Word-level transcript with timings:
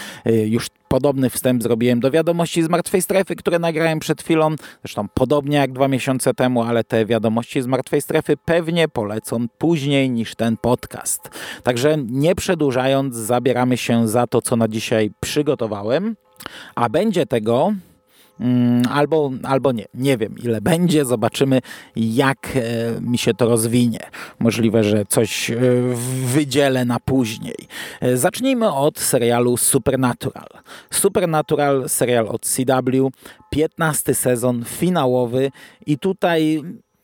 Już 0.45 0.67
Podobny 0.93 1.31
wstęp 1.31 1.63
zrobiłem 1.63 2.01
do 2.01 2.11
wiadomości 2.11 2.63
z 2.63 2.69
martwej 2.69 3.03
strefy, 3.03 3.37
które 3.37 3.59
nagrałem 3.59 3.99
przed 3.99 4.23
chwilą. 4.23 4.57
Zresztą 4.85 5.09
podobnie 5.15 5.57
jak 5.57 5.73
dwa 5.73 5.89
miesiące 5.89 6.35
temu, 6.35 6.63
ale 6.63 6.85
te 6.85 7.07
wiadomości 7.07 7.63
z 7.63 7.67
martwej 7.67 8.03
strefy 8.03 8.37
pewnie 8.37 8.89
polecą 8.89 9.49
później 9.59 10.11
niż 10.11 10.35
ten 10.35 10.57
podcast. 10.57 11.31
Także 11.63 11.97
nie 11.99 12.35
przedłużając, 12.35 13.17
zabieramy 13.17 13.77
się 13.77 14.09
za 14.09 14.27
to, 14.27 14.43
co 14.43 14.57
na 14.57 14.69
dzisiaj 14.69 15.11
przygotowałem. 15.21 16.17
A 16.75 16.89
będzie 16.89 17.27
tego 17.27 17.73
albo, 18.91 19.31
albo 19.43 19.73
nie. 19.73 19.85
Nie 19.95 20.19
wiem 20.19 20.35
ile 20.45 20.61
będzie, 20.61 21.05
zobaczymy 21.05 21.61
jak 21.97 22.49
e, 22.55 22.61
mi 23.01 23.19
się 23.19 23.35
to 23.35 23.49
rozwinie. 23.49 24.01
Możliwe, 24.39 24.85
że 24.85 25.05
coś 25.05 25.51
e, 25.51 25.57
wydzielę 26.27 26.85
na 26.85 27.01
później. 27.01 27.69
E, 28.01 28.17
zacznijmy 28.17 28.73
od 28.73 28.99
serialu 28.99 29.57
Supernatural. 29.57 30.49
Supernatural, 30.91 31.89
serial 31.89 32.29
od 32.29 32.43
CW, 32.47 33.11
15 33.51 34.15
sezon, 34.15 34.65
finałowy 34.65 35.51
i 35.87 35.99
tutaj 35.99 36.63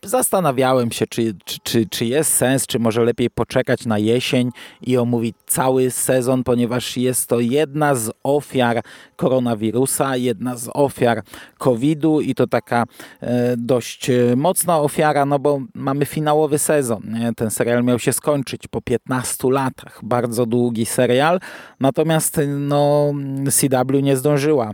zastanawiałem 0.08 0.92
się, 0.92 1.06
czy, 1.06 1.34
czy, 1.62 1.86
czy 1.86 2.04
jest 2.04 2.32
sens, 2.32 2.66
czy 2.66 2.78
może 2.78 3.04
lepiej 3.04 3.30
poczekać 3.30 3.86
na 3.86 3.98
jesień 3.98 4.50
i 4.82 4.96
omówić 4.96 5.36
cały 5.46 5.90
sezon, 5.90 6.44
ponieważ 6.44 6.96
jest 6.96 7.26
to 7.28 7.40
jedna 7.40 7.94
z 7.94 8.10
ofiar 8.22 8.82
koronawirusa, 9.16 10.16
jedna 10.16 10.56
z 10.56 10.70
ofiar 10.74 11.22
COVID-u 11.58 12.20
i 12.20 12.34
to 12.34 12.46
taka 12.46 12.84
e, 13.20 13.56
dość 13.56 14.10
e, 14.10 14.36
mocna 14.36 14.78
ofiara, 14.80 15.26
no 15.26 15.38
bo 15.38 15.60
mamy 15.74 16.06
finałowy 16.06 16.58
sezon. 16.58 17.02
Nie? 17.04 17.32
Ten 17.34 17.50
serial 17.50 17.84
miał 17.84 17.98
się 17.98 18.12
skończyć 18.12 18.68
po 18.68 18.80
15 18.80 19.50
latach. 19.50 20.00
Bardzo 20.02 20.46
długi 20.46 20.86
serial, 20.86 21.40
natomiast 21.80 22.40
no, 22.46 23.12
CW 23.50 24.00
nie 24.00 24.16
zdążyła 24.16 24.72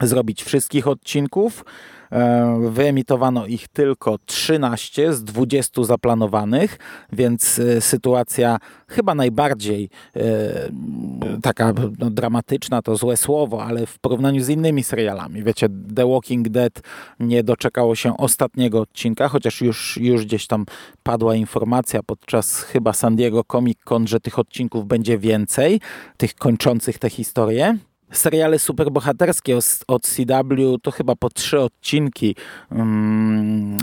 zrobić 0.00 0.42
wszystkich 0.42 0.88
odcinków. 0.88 1.64
E, 2.12 2.70
wyemitowano 2.70 3.46
ich 3.46 3.68
tylko 3.68 4.18
13 4.26 5.12
z 5.12 5.24
20 5.24 5.84
zaplanowanych, 5.84 6.78
więc 7.12 7.58
e, 7.58 7.80
sytuacja 7.80 8.58
chyba 8.88 9.14
najbardziej 9.14 9.90
e, 10.16 10.20
taka 11.42 11.72
no, 11.98 12.10
dramatyczna, 12.10 12.82
to 12.82 12.96
złe 12.96 13.16
słowo, 13.16 13.64
ale 13.64 13.86
w 13.86 13.98
porównaniu 13.98 14.42
z 14.42 14.48
innymi 14.48 14.84
serialami. 14.84 15.42
Wiecie, 15.42 15.68
The 15.96 16.08
Walking 16.08 16.48
Dead 16.48 16.80
nie 17.20 17.44
doczekało 17.44 17.94
się 17.94 18.16
ostatniego 18.16 18.80
odcinka, 18.80 19.28
chociaż 19.28 19.60
już, 19.60 19.96
już 19.96 20.24
gdzieś 20.24 20.46
tam 20.46 20.66
padła 21.02 21.34
informacja 21.34 22.02
podczas 22.02 22.62
chyba 22.62 22.92
San 22.92 23.16
Diego 23.16 23.44
Comic 23.44 23.78
Con, 23.84 24.06
że 24.06 24.20
tych 24.20 24.38
odcinków 24.38 24.86
będzie 24.86 25.18
więcej, 25.18 25.80
tych 26.16 26.34
kończących 26.34 26.98
tę 26.98 27.10
historię 27.10 27.78
seriale 28.12 28.58
superbohaterskie 28.58 29.58
od 29.88 30.02
CW 30.02 30.78
to 30.82 30.90
chyba 30.90 31.16
po 31.16 31.30
trzy 31.30 31.60
odcinki 31.60 32.36
um, 32.70 33.76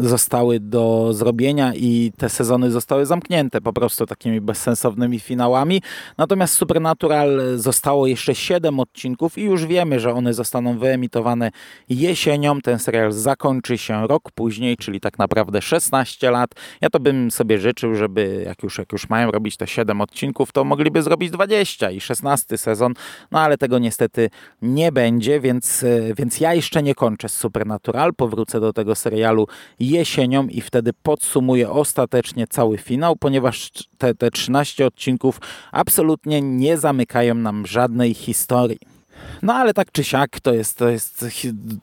zostały 0.00 0.60
do 0.60 1.12
zrobienia 1.12 1.74
i 1.74 2.12
te 2.16 2.28
sezony 2.28 2.70
zostały 2.70 3.06
zamknięte 3.06 3.60
po 3.60 3.72
prostu 3.72 4.06
takimi 4.06 4.40
bezsensownymi 4.40 5.20
finałami. 5.20 5.82
Natomiast 6.18 6.54
Supernatural 6.54 7.40
zostało 7.56 8.06
jeszcze 8.06 8.34
siedem 8.34 8.80
odcinków 8.80 9.38
i 9.38 9.42
już 9.42 9.66
wiemy, 9.66 10.00
że 10.00 10.14
one 10.14 10.34
zostaną 10.34 10.78
wyemitowane 10.78 11.50
jesienią. 11.88 12.60
Ten 12.60 12.78
serial 12.78 13.12
zakończy 13.12 13.78
się 13.78 14.06
rok 14.06 14.30
później, 14.34 14.76
czyli 14.76 15.00
tak 15.00 15.18
naprawdę 15.18 15.62
16 15.62 16.30
lat. 16.30 16.50
Ja 16.80 16.90
to 16.90 17.00
bym 17.00 17.30
sobie 17.30 17.58
życzył, 17.58 17.94
żeby 17.94 18.42
jak 18.46 18.62
już, 18.62 18.78
jak 18.78 18.92
już 18.92 19.08
mają 19.08 19.30
robić 19.30 19.56
te 19.56 19.66
7 19.66 20.00
odcinków, 20.00 20.52
to 20.52 20.64
mogliby 20.64 21.02
zrobić 21.02 21.30
20 21.30 21.90
i 21.90 22.00
16 22.00 22.58
sezon, 22.58 22.94
no 23.30 23.40
ale 23.40 23.58
te 23.58 23.67
tego 23.68 23.78
niestety 23.78 24.30
nie 24.62 24.92
będzie, 24.92 25.40
więc, 25.40 25.82
e, 25.82 26.14
więc 26.14 26.40
ja 26.40 26.54
jeszcze 26.54 26.82
nie 26.82 26.94
kończę 26.94 27.28
z 27.28 27.34
Supernatural. 27.34 28.14
Powrócę 28.14 28.60
do 28.60 28.72
tego 28.72 28.94
serialu 28.94 29.46
jesienią 29.80 30.46
i 30.46 30.60
wtedy 30.60 30.90
podsumuję 31.02 31.70
ostatecznie 31.70 32.46
cały 32.46 32.78
finał, 32.78 33.16
ponieważ 33.16 33.70
te, 33.98 34.14
te 34.14 34.30
13 34.30 34.86
odcinków 34.86 35.40
absolutnie 35.72 36.42
nie 36.42 36.78
zamykają 36.78 37.34
nam 37.34 37.66
żadnej 37.66 38.14
historii. 38.14 38.97
No 39.42 39.54
ale 39.54 39.74
tak 39.74 39.92
czy 39.92 40.04
siak 40.04 40.40
to 40.40 40.54
jest, 40.54 40.78
to 40.78 40.88
jest 40.88 41.24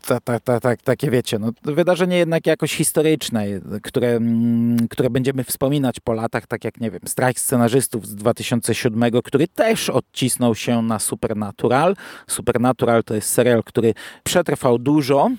ta, 0.07 0.19
ta, 0.19 0.39
ta, 0.39 0.59
ta, 0.59 0.75
takie 0.77 1.11
wiecie, 1.11 1.39
no, 1.39 1.51
wydarzenie 1.63 2.17
jednak 2.17 2.47
jakoś 2.47 2.73
historyczne, 2.73 3.45
które, 3.83 4.07
mm, 4.07 4.87
które 4.87 5.09
będziemy 5.09 5.43
wspominać 5.43 5.99
po 5.99 6.13
latach, 6.13 6.47
tak 6.47 6.63
jak 6.63 6.81
nie 6.81 6.91
wiem, 6.91 7.01
strajk 7.05 7.39
scenarzystów 7.39 8.07
z 8.07 8.15
2007, 8.15 9.11
który 9.23 9.47
też 9.47 9.89
odcisnął 9.89 10.55
się 10.55 10.81
na 10.81 10.99
Supernatural. 10.99 11.95
Supernatural 12.27 13.03
to 13.03 13.15
jest 13.15 13.29
serial, 13.29 13.63
który 13.63 13.93
przetrwał 14.23 14.79
dużo, 14.79 15.29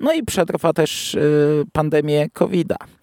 no 0.00 0.12
i 0.12 0.22
przetrwa 0.22 0.72
też 0.72 1.14
y, 1.14 1.64
pandemię 1.72 2.30
COVID-a. 2.32 2.97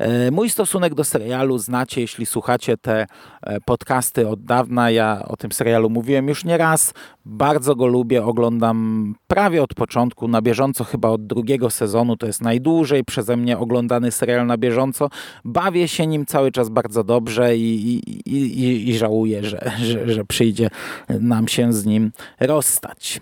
E, 0.00 0.30
mój 0.30 0.50
stosunek 0.50 0.94
do 0.94 1.04
serialu 1.04 1.58
znacie, 1.58 2.00
jeśli 2.00 2.26
słuchacie 2.26 2.76
te 2.76 3.06
e, 3.42 3.60
podcasty 3.60 4.28
od 4.28 4.44
dawna. 4.44 4.90
Ja 4.90 5.24
o 5.28 5.36
tym 5.36 5.52
serialu 5.52 5.90
mówiłem 5.90 6.28
już 6.28 6.44
nie 6.44 6.58
raz. 6.58 6.94
Bardzo 7.24 7.76
go 7.76 7.86
lubię, 7.86 8.24
oglądam 8.24 9.14
prawie 9.26 9.62
od 9.62 9.74
początku, 9.74 10.28
na 10.28 10.42
bieżąco, 10.42 10.84
chyba 10.84 11.08
od 11.08 11.26
drugiego 11.26 11.70
sezonu. 11.70 12.16
To 12.16 12.26
jest 12.26 12.42
najdłużej 12.42 13.04
przeze 13.04 13.36
mnie 13.36 13.58
oglądany 13.58 14.10
serial 14.10 14.46
na 14.46 14.58
bieżąco. 14.58 15.08
Bawię 15.44 15.88
się 15.88 16.06
nim 16.06 16.26
cały 16.26 16.52
czas 16.52 16.68
bardzo 16.68 17.04
dobrze 17.04 17.56
i, 17.56 17.94
i, 17.94 18.32
i, 18.34 18.88
i 18.88 18.98
żałuję, 18.98 19.44
że, 19.44 19.72
że, 19.82 20.12
że 20.12 20.24
przyjdzie 20.24 20.70
nam 21.08 21.48
się 21.48 21.72
z 21.72 21.86
nim 21.86 22.12
rozstać. 22.40 23.20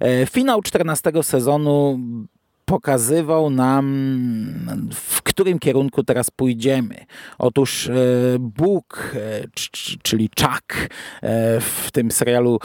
E, 0.00 0.26
finał 0.26 0.62
14 0.62 1.12
sezonu 1.22 2.00
pokazywał 2.70 3.50
nam, 3.50 3.84
w 4.92 5.22
którym 5.22 5.58
kierunku 5.58 6.02
teraz 6.04 6.30
pójdziemy. 6.30 6.94
Otóż 7.38 7.88
e, 7.88 7.92
Bóg, 8.38 9.12
e, 9.14 9.18
czyli 10.02 10.30
Chuck, 10.40 10.72
e, 10.74 11.60
w 11.60 11.88
tym 11.92 12.10
serialu 12.10 12.58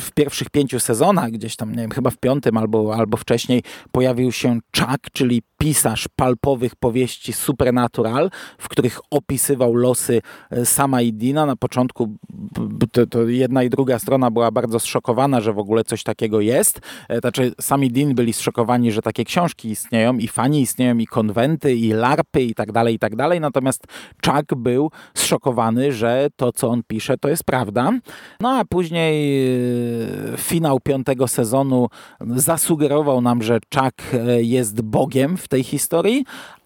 w 0.00 0.12
pierwszych 0.14 0.50
pięciu 0.50 0.80
sezonach, 0.80 1.30
gdzieś 1.30 1.56
tam, 1.56 1.70
nie 1.70 1.82
wiem, 1.82 1.90
chyba 1.90 2.10
w 2.10 2.16
piątym 2.16 2.56
albo, 2.56 2.96
albo 2.96 3.16
wcześniej, 3.16 3.62
pojawił 3.92 4.32
się 4.32 4.58
Chuck, 4.78 5.10
czyli 5.12 5.42
pisarz 5.58 6.08
palpowych 6.16 6.76
powieści 6.76 7.32
Supernatural, 7.32 8.30
w 8.58 8.68
których 8.68 9.00
opisywał 9.10 9.74
losy 9.74 10.20
sama 10.64 11.02
i 11.02 11.12
Dina. 11.12 11.46
Na 11.46 11.56
początku 11.56 12.16
to, 12.92 13.06
to 13.06 13.22
jedna 13.22 13.62
i 13.62 13.70
druga 13.70 13.98
strona 13.98 14.30
była 14.30 14.50
bardzo 14.50 14.80
zszokowana, 14.80 15.40
że 15.40 15.52
w 15.52 15.58
ogóle 15.58 15.84
coś 15.84 16.02
takiego 16.02 16.40
jest. 16.40 16.80
Znaczy, 17.20 17.52
sami 17.60 17.90
Dean 17.90 18.14
byli 18.14 18.32
zszokowani, 18.32 18.92
że 18.94 19.02
takie 19.02 19.24
książki 19.24 19.68
istnieją 19.68 20.18
i 20.18 20.28
fani 20.28 20.60
istnieją 20.60 20.98
i 20.98 21.06
konwenty 21.06 21.74
i 21.74 21.92
larpy 21.92 22.42
i 22.42 22.54
tak 22.54 22.72
dalej, 22.72 22.94
i 22.94 22.98
tak 22.98 23.16
dalej. 23.16 23.40
Natomiast 23.40 23.86
Chuck 24.26 24.54
był 24.54 24.90
zszokowany, 25.14 25.92
że 25.92 26.28
to, 26.36 26.52
co 26.52 26.68
on 26.68 26.82
pisze, 26.86 27.18
to 27.18 27.28
jest 27.28 27.44
prawda. 27.44 27.92
No 28.40 28.58
a 28.58 28.64
później 28.64 29.46
e, 30.34 30.36
finał 30.36 30.80
piątego 30.80 31.28
sezonu 31.28 31.88
zasugerował 32.20 33.20
nam, 33.20 33.42
że 33.42 33.58
Chuck 33.74 34.14
e, 34.14 34.42
jest 34.42 34.82
Bogiem 34.82 35.36
w 35.36 35.48
tej 35.48 35.62
historii, 35.62 36.24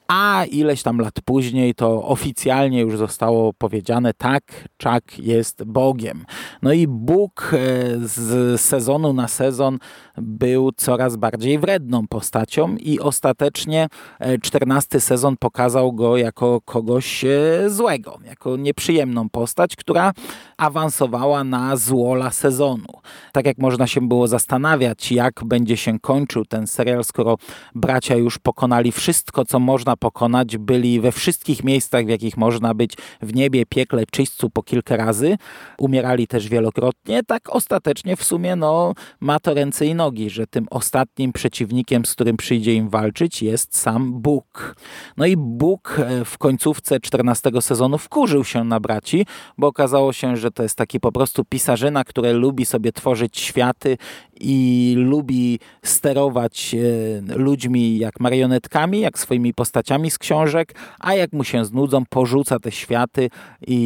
a 0.08 0.44
ileś 0.44 0.82
tam 0.82 0.98
lat 0.98 1.14
później 1.24 1.74
to 1.74 2.04
oficjalnie 2.04 2.80
już 2.80 2.96
zostało 2.96 3.52
powiedziane, 3.52 4.14
tak, 4.14 4.68
Chuck 4.82 5.18
jest 5.18 5.64
Bogiem. 5.64 6.24
No 6.62 6.72
i 6.72 6.86
Bóg 6.86 7.50
e, 7.52 7.58
z 8.00 8.60
sezonu 8.60 9.12
na 9.12 9.28
sezon 9.28 9.78
był 10.16 10.72
coraz 10.72 11.16
bardziej 11.16 11.58
wredną 11.58 12.06
postacią 12.06 12.76
i 12.76 13.00
ostatecznie 13.00 13.88
e, 14.18 14.38
czternasty 14.38 15.00
sezon 15.00 15.36
pokazał 15.36 15.92
go 15.92 16.16
jako 16.16 16.60
kogoś 16.60 17.24
e, 17.24 17.28
złego, 17.66 18.18
jako 18.24 18.56
nieprzyjemną 18.56 19.28
postać, 19.28 19.76
która 19.76 20.12
awansowała 20.58 21.44
na 21.44 21.76
złola 21.76 22.30
sezonu. 22.30 22.86
Tak 23.32 23.46
jak 23.46 23.58
można 23.58 23.86
się 23.86 24.08
było 24.08 24.28
zastanawiać, 24.28 25.12
jak 25.12 25.44
będzie 25.44 25.76
się 25.76 26.00
kończył 26.00 26.44
ten 26.44 26.66
serial, 26.66 27.04
skoro 27.04 27.36
bracia 27.74 28.16
już 28.16 28.38
pokonali 28.38 28.92
wszystko, 28.92 29.44
co 29.44 29.58
można 29.58 29.96
pokonać, 29.96 30.56
byli 30.56 31.00
we 31.00 31.12
wszystkich 31.12 31.64
miejscach, 31.64 32.06
w 32.06 32.08
jakich 32.08 32.36
można 32.36 32.74
być, 32.74 32.92
w 33.22 33.34
niebie, 33.34 33.66
piekle, 33.66 34.04
czyśćcu 34.10 34.50
po 34.50 34.62
kilka 34.62 34.96
razy, 34.96 35.36
umierali 35.78 36.26
też 36.26 36.48
wielokrotnie, 36.48 37.22
tak 37.22 37.54
ostatecznie 37.54 38.16
w 38.16 38.24
sumie 38.24 38.56
no, 38.56 38.94
ma 39.20 39.40
to 39.40 39.54
ręce 39.54 39.86
i 39.86 39.94
nogi, 39.94 40.30
że 40.30 40.46
tym 40.46 40.66
ostatnim 40.70 41.32
przeciwnikiem, 41.32 42.04
z 42.04 42.12
którym 42.12 42.36
przyjdzie 42.36 42.74
im 42.74 42.88
walczyć 42.88 43.42
jest 43.42 43.76
sam 43.76 44.12
Bóg. 44.12 44.74
No 45.16 45.26
i 45.26 45.36
Bóg 45.36 45.96
e, 45.98 46.24
w 46.24 46.38
końcówce 46.38 47.00
14 47.00 47.50
sezonu 47.60 47.98
wkurzył 47.98 48.44
się 48.44 48.64
na 48.64 48.80
braci, 48.80 49.26
bo 49.58 49.66
okazało 49.66 50.12
się, 50.12 50.36
że 50.36 50.47
to 50.50 50.62
jest 50.62 50.74
taki 50.74 51.00
po 51.00 51.12
prostu 51.12 51.44
pisarzyna, 51.44 52.04
który 52.04 52.32
lubi 52.32 52.66
sobie 52.66 52.92
tworzyć 52.92 53.38
światy 53.38 53.98
i 54.40 54.94
lubi 54.98 55.58
sterować 55.82 56.74
e, 56.74 57.36
ludźmi 57.36 57.98
jak 57.98 58.20
marionetkami, 58.20 59.00
jak 59.00 59.18
swoimi 59.18 59.54
postaciami 59.54 60.10
z 60.10 60.18
książek, 60.18 60.74
a 61.00 61.14
jak 61.14 61.32
mu 61.32 61.44
się 61.44 61.64
znudzą, 61.64 62.02
porzuca 62.10 62.58
te 62.58 62.72
światy 62.72 63.30
i, 63.66 63.76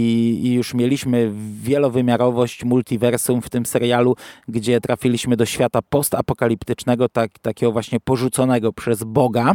i 0.45 0.53
już 0.53 0.75
mieliśmy 0.75 1.33
wielowymiarowość 1.63 2.65
multiversum 2.65 3.43
w 3.43 3.51
tym 3.51 3.67
serialu, 3.67 4.17
gdzie 4.49 4.81
trafiliśmy 4.81 5.37
do 5.37 5.47
świata 5.47 5.81
postapokaliptycznego, 5.89 7.09
tak, 7.09 7.39
takiego 7.39 7.73
właśnie 7.73 8.01
porzuconego 8.01 8.73
przez 8.73 9.05
Boga. 9.05 9.55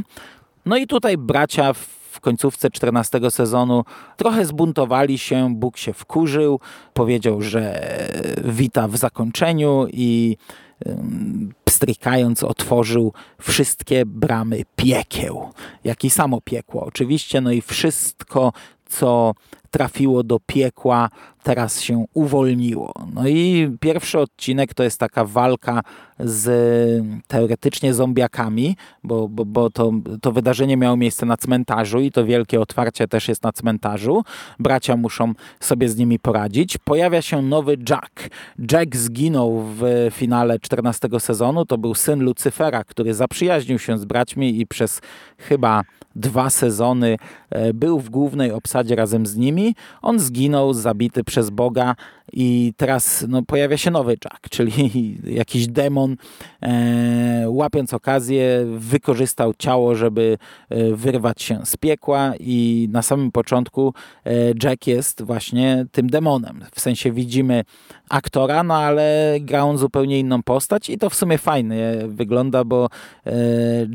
No 0.65 0.77
i 0.77 0.88
tutaj 0.88 1.18
bracia 1.18 1.74
końcówce 2.19 2.69
14 2.69 3.31
sezonu. 3.31 3.84
Trochę 4.18 4.46
zbuntowali 4.46 5.18
się, 5.18 5.56
Bóg 5.56 5.78
się 5.78 5.94
wkurzył, 5.94 6.60
powiedział, 6.94 7.42
że 7.42 7.90
wita 8.44 8.88
w 8.88 8.98
zakończeniu 8.98 9.88
i 9.92 10.38
pstrykając 11.64 12.44
otworzył 12.44 13.14
wszystkie 13.42 14.06
bramy 14.06 14.62
piekieł, 14.75 15.50
jak 15.84 16.04
i 16.04 16.10
samo 16.10 16.42
piekło 16.42 16.86
oczywiście, 16.86 17.42
no 17.42 17.52
i 17.52 17.62
wszystko, 17.62 18.54
co 18.86 19.34
trafiło 19.72 20.24
do 20.24 20.40
piekła, 20.46 21.10
teraz 21.44 21.81
się 21.81 22.06
uwolniło. 22.14 22.94
No 23.14 23.28
i 23.28 23.72
pierwszy 23.80 24.19
odcinek 24.19 24.74
to 24.74 24.84
jest 24.84 25.00
taka 25.00 25.25
walka 25.25 25.81
z 26.19 26.46
teoretycznie 27.28 27.94
zombiakami, 27.94 28.75
bo, 29.04 29.28
bo, 29.28 29.46
bo 29.46 29.69
to, 29.69 29.92
to 30.22 30.31
wydarzenie 30.31 30.78
miało 30.78 30.98
miejsce 30.98 31.25
na 31.25 31.38
cmentarzu 31.38 32.00
i 32.00 32.12
to 32.12 32.25
wielkie 32.25 32.62
otwarcie 32.62 33.08
też 33.08 33.28
jest 33.28 33.44
na 33.44 33.52
cmentarzu. 33.52 34.24
Bracia 34.60 34.98
muszą 34.98 35.34
sobie 35.60 35.90
z 35.90 35.98
nimi 35.98 36.19
poradzić. 36.19 36.78
Pojawia 36.78 37.22
się 37.22 37.42
nowy 37.42 37.78
Jack. 37.90 38.30
Jack 38.72 38.96
zginął 38.96 39.64
w 39.64 39.84
finale 40.12 40.60
14 40.60 41.08
sezonu. 41.19 41.66
To 41.66 41.78
był 41.78 41.96
syn 41.96 42.19
Lucyfera, 42.24 42.84
który 42.84 43.14
zaprzyjaźnił 43.14 43.80
się 43.80 43.98
z 43.98 44.06
braćmi 44.06 44.60
i 44.62 44.68
przez 44.68 45.02
chyba 45.38 45.84
dwa 46.16 46.50
sezony 46.50 47.18
e, 47.50 47.74
był 47.74 48.00
w 48.00 48.10
głównej 48.10 48.52
obsadzie 48.52 48.96
razem 48.96 49.25
z 49.25 49.36
nimi. 49.36 49.56
On 50.01 50.19
zginął, 50.19 50.74
zabity 50.74 51.24
przez 51.24 51.50
Boga 51.50 51.95
i 52.33 52.74
teraz 52.77 53.25
no, 53.27 53.42
pojawia 53.42 53.77
się 53.77 53.92
nowy 53.92 54.18
Jack, 54.25 54.50
czyli 54.56 55.18
jakiś 55.24 55.68
demon, 55.68 56.15
e, 56.62 57.45
łapiąc 57.48 57.94
okazję, 57.94 58.66
wykorzystał 58.78 59.54
ciało, 59.54 59.95
żeby 59.95 60.37
e, 60.69 60.94
wyrwać 60.94 61.42
się 61.42 61.59
z 61.66 61.78
piekła 61.78 62.33
i 62.40 62.90
na 62.92 63.02
samym 63.02 63.31
początku 63.31 63.94
e, 64.26 64.31
Jack 64.64 64.87
jest 64.87 65.21
właśnie 65.21 65.85
tym 65.92 66.09
demonem. 66.09 66.66
W 66.76 66.81
sensie 66.81 67.11
widzimy 67.11 67.64
aktora, 68.09 68.64
no 68.64 68.76
ale 68.76 69.37
gra 69.42 69.64
on 69.64 69.78
zupełnie 69.78 70.19
inną 70.19 70.44
postać 70.44 70.90
i 70.90 70.97
to 70.97 71.09
w 71.09 71.16
sumie 71.16 71.37
fajnie 71.37 71.94
wygląda, 72.07 72.64
bo 72.64 72.90
e, 73.26 73.31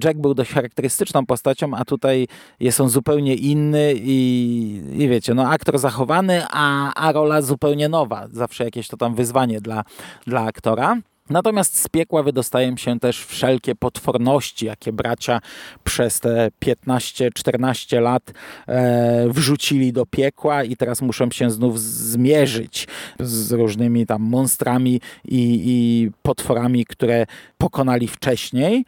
Jack 0.05 0.19
był 0.19 0.35
dość 0.35 0.53
charakterystyczną 0.53 1.27
postacią, 1.27 1.75
a 1.75 1.85
tutaj 1.85 2.29
jest 2.61 2.81
on 2.81 2.89
zupełnie 2.89 3.35
inny 3.35 3.95
i, 3.97 4.83
i 4.93 5.09
wiecie, 5.09 5.35
no 5.35 5.49
aktor 5.53 5.79
zachowany, 5.79 6.43
a, 6.51 6.95
a 6.95 7.13
rola 7.13 7.43
zupełnie 7.43 7.89
nowa 7.89 8.29
zawsze 8.33 8.65
jakieś 8.65 8.89
to 8.89 8.97
tam 8.97 9.15
wyzwanie 9.15 9.61
dla, 9.61 9.85
dla 10.27 10.45
aktora. 10.45 10.97
Natomiast 11.31 11.79
z 11.79 11.89
piekła 11.89 12.23
wydostają 12.23 12.77
się 12.77 13.01
też 13.01 13.25
wszelkie 13.25 13.75
potworności, 13.75 14.67
jakie 14.67 14.93
bracia 14.93 15.41
przez 15.85 16.21
te 16.21 16.51
15-14 16.65 18.01
lat 18.03 18.23
e, 18.69 19.29
wrzucili 19.29 19.93
do 19.93 20.07
piekła 20.07 20.65
i 20.65 20.77
teraz 20.77 21.03
muszą 21.03 21.31
się 21.31 21.51
znów 21.51 21.81
zmierzyć 21.81 22.89
z 23.21 23.53
różnymi 23.53 24.07
tam 24.07 24.23
monstrami 24.23 25.01
i, 25.25 25.63
i 25.65 26.11
potworami, 26.23 26.87
które 26.87 27.27
pokonali 27.59 28.09
wcześniej 28.09 28.85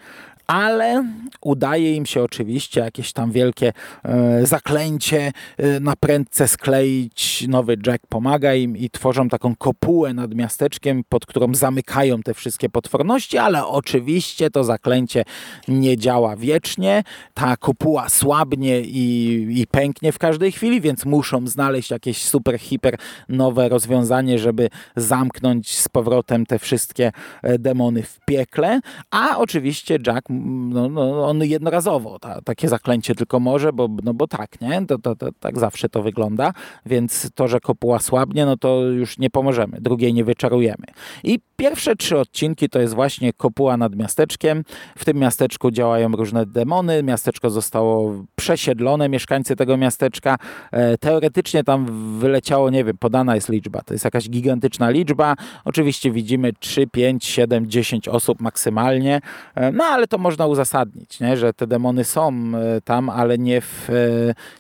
ale 0.47 1.05
udaje 1.41 1.95
im 1.95 2.07
się 2.07 2.23
oczywiście 2.23 2.81
jakieś 2.81 3.13
tam 3.13 3.33
wielkie 3.33 3.73
e, 4.05 4.47
zaklęcie 4.47 5.33
e, 5.57 5.81
na 5.81 5.97
prędce 5.97 6.49
skleić. 6.49 7.47
Nowy 7.49 7.77
Jack 7.87 8.07
pomaga 8.07 8.55
im 8.55 8.77
i 8.77 8.91
tworzą 8.91 9.29
taką 9.29 9.57
kopułę 9.57 10.15
nad 10.15 10.35
miasteczkiem, 10.35 11.05
pod 11.09 11.27
którą 11.27 11.55
zamykają 11.55 12.23
te 12.23 12.35
wszystkie 12.35 12.69
potworności, 12.69 13.39
ale 13.39 13.67
oczywiście 13.67 14.51
to 14.51 14.65
zaklęcie 14.65 15.25
nie 15.69 15.97
działa 15.97 16.37
wiecznie. 16.37 17.03
Ta 17.35 17.57
kopuła 17.57 18.09
słabnie 18.09 18.81
i, 18.81 19.47
i 19.61 19.67
pęknie 19.67 20.13
w 20.13 20.19
każdej 20.19 20.53
chwili, 20.53 20.81
więc 20.81 21.05
muszą 21.05 21.47
znaleźć 21.47 21.91
jakieś 21.91 22.23
super, 22.23 22.59
hiper 22.59 22.97
nowe 23.29 23.69
rozwiązanie, 23.69 24.39
żeby 24.39 24.71
zamknąć 24.97 25.79
z 25.79 25.89
powrotem 25.89 26.47
te 26.47 26.59
wszystkie 26.59 27.13
e, 27.43 27.59
demony 27.59 28.03
w 28.03 28.21
piekle. 28.27 28.81
A 29.11 29.39
oczywiście 29.39 29.99
Jack 30.07 30.29
no, 30.71 30.89
no, 30.89 31.29
on 31.29 31.45
jednorazowo 31.45 32.19
ta, 32.19 32.41
takie 32.41 32.69
zaklęcie 32.69 33.15
tylko 33.15 33.41
może, 33.41 33.73
bo, 33.73 33.89
no 34.05 34.15
bo 34.15 34.27
tak, 34.27 34.61
nie? 34.61 34.87
To, 34.87 34.99
to, 34.99 35.17
to, 35.17 35.29
tak 35.41 35.59
zawsze 35.59 35.89
to 35.89 36.03
wygląda, 36.03 36.53
więc 36.87 37.31
to, 37.35 37.49
że 37.49 37.61
kopuła 37.61 37.99
słabnie, 37.99 38.47
no 38.47 38.57
to 38.57 38.83
już 38.83 39.19
nie 39.19 39.31
pomożemy, 39.31 39.79
drugiej 39.81 40.15
nie 40.15 40.25
wyczarujemy. 40.25 40.85
I 41.25 41.39
pierwsze 41.57 41.97
trzy 41.97 42.19
odcinki 42.19 42.69
to 42.69 42.81
jest 42.81 42.95
właśnie 42.95 43.33
kopuła 43.33 43.77
nad 43.77 43.97
miasteczkiem. 43.97 44.65
W 44.99 45.05
tym 45.05 45.17
miasteczku 45.17 45.71
działają 45.71 46.13
różne 46.13 46.47
demony, 46.47 47.03
miasteczko 47.03 47.51
zostało 47.51 48.25
przesiedlone, 48.37 49.09
mieszkańcy 49.09 49.57
tego 49.57 49.77
miasteczka. 49.77 50.37
E, 50.73 50.99
teoretycznie 50.99 51.65
tam 51.65 51.87
wyleciało, 52.19 52.71
nie 52.71 52.85
wiem, 52.85 52.99
podana 52.99 53.35
jest 53.35 53.49
liczba, 53.49 53.81
to 53.81 53.95
jest 53.95 54.05
jakaś 54.05 54.31
gigantyczna 54.31 54.91
liczba. 54.91 55.35
Oczywiście 55.65 56.11
widzimy 56.11 56.53
3, 56.53 56.87
5, 56.87 57.25
7, 57.25 57.71
10 57.71 58.09
osób 58.09 58.41
maksymalnie, 58.41 59.21
e, 59.55 59.73
no 59.73 59.85
ale 59.85 60.07
to 60.07 60.19
można 60.25 60.47
uzasadnić, 60.47 61.21
nie? 61.21 61.37
że 61.37 61.53
te 61.53 61.67
demony 61.67 62.05
są 62.05 62.33
e, 62.33 62.81
tam, 62.81 63.11
ale 63.11 63.39
nie 63.39 63.61
w 63.61 63.89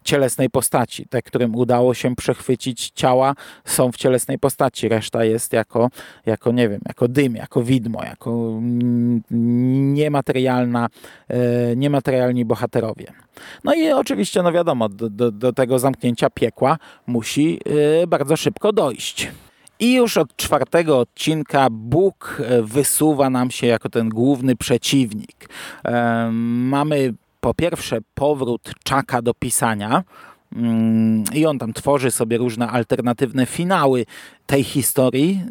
cielesnej 0.04 0.50
postaci. 0.50 1.06
Te, 1.06 1.22
którym 1.22 1.54
udało 1.56 1.94
się 1.94 2.16
przechwycić 2.16 2.90
ciała, 2.94 3.34
są 3.64 3.92
w 3.92 3.96
cielesnej 3.96 4.38
postaci. 4.38 4.88
Reszta 4.88 5.24
jest 5.24 5.52
jako, 5.52 5.90
jako 6.26 6.52
nie 6.52 6.68
wiem, 6.68 6.80
jako 6.88 7.08
dym, 7.08 7.34
jako 7.34 7.62
widmo, 7.62 8.04
jako 8.04 8.60
niematerialna, 9.30 10.88
niematerialni 11.76 12.44
bohaterowie. 12.44 13.06
No 13.64 13.74
i 13.74 13.92
oczywiście, 13.92 14.42
no 14.42 14.52
wiadomo, 14.52 14.88
do, 14.88 15.10
do, 15.10 15.30
do 15.30 15.52
tego 15.52 15.78
zamknięcia 15.78 16.30
piekła 16.30 16.78
musi 17.06 17.60
bardzo 18.08 18.36
szybko 18.36 18.72
dojść. 18.72 19.30
I 19.80 19.94
już 19.94 20.16
od 20.16 20.36
czwartego 20.36 20.98
odcinka 20.98 21.68
Bóg 21.70 22.40
e, 22.40 22.62
wysuwa 22.62 23.30
nam 23.30 23.50
się 23.50 23.66
jako 23.66 23.88
ten 23.88 24.08
główny 24.08 24.56
przeciwnik. 24.56 25.48
Mamy 26.30 27.14
po 27.40 27.54
pierwsze 27.54 27.98
powrót 28.14 28.70
Czaka 28.84 29.22
do 29.22 29.34
pisania. 29.34 30.02
Mm, 30.56 31.24
I 31.32 31.46
on 31.46 31.58
tam 31.58 31.72
tworzy 31.72 32.10
sobie 32.10 32.38
różne 32.38 32.68
alternatywne 32.68 33.46
finały 33.46 34.06
tej 34.46 34.64
historii, 34.64 35.42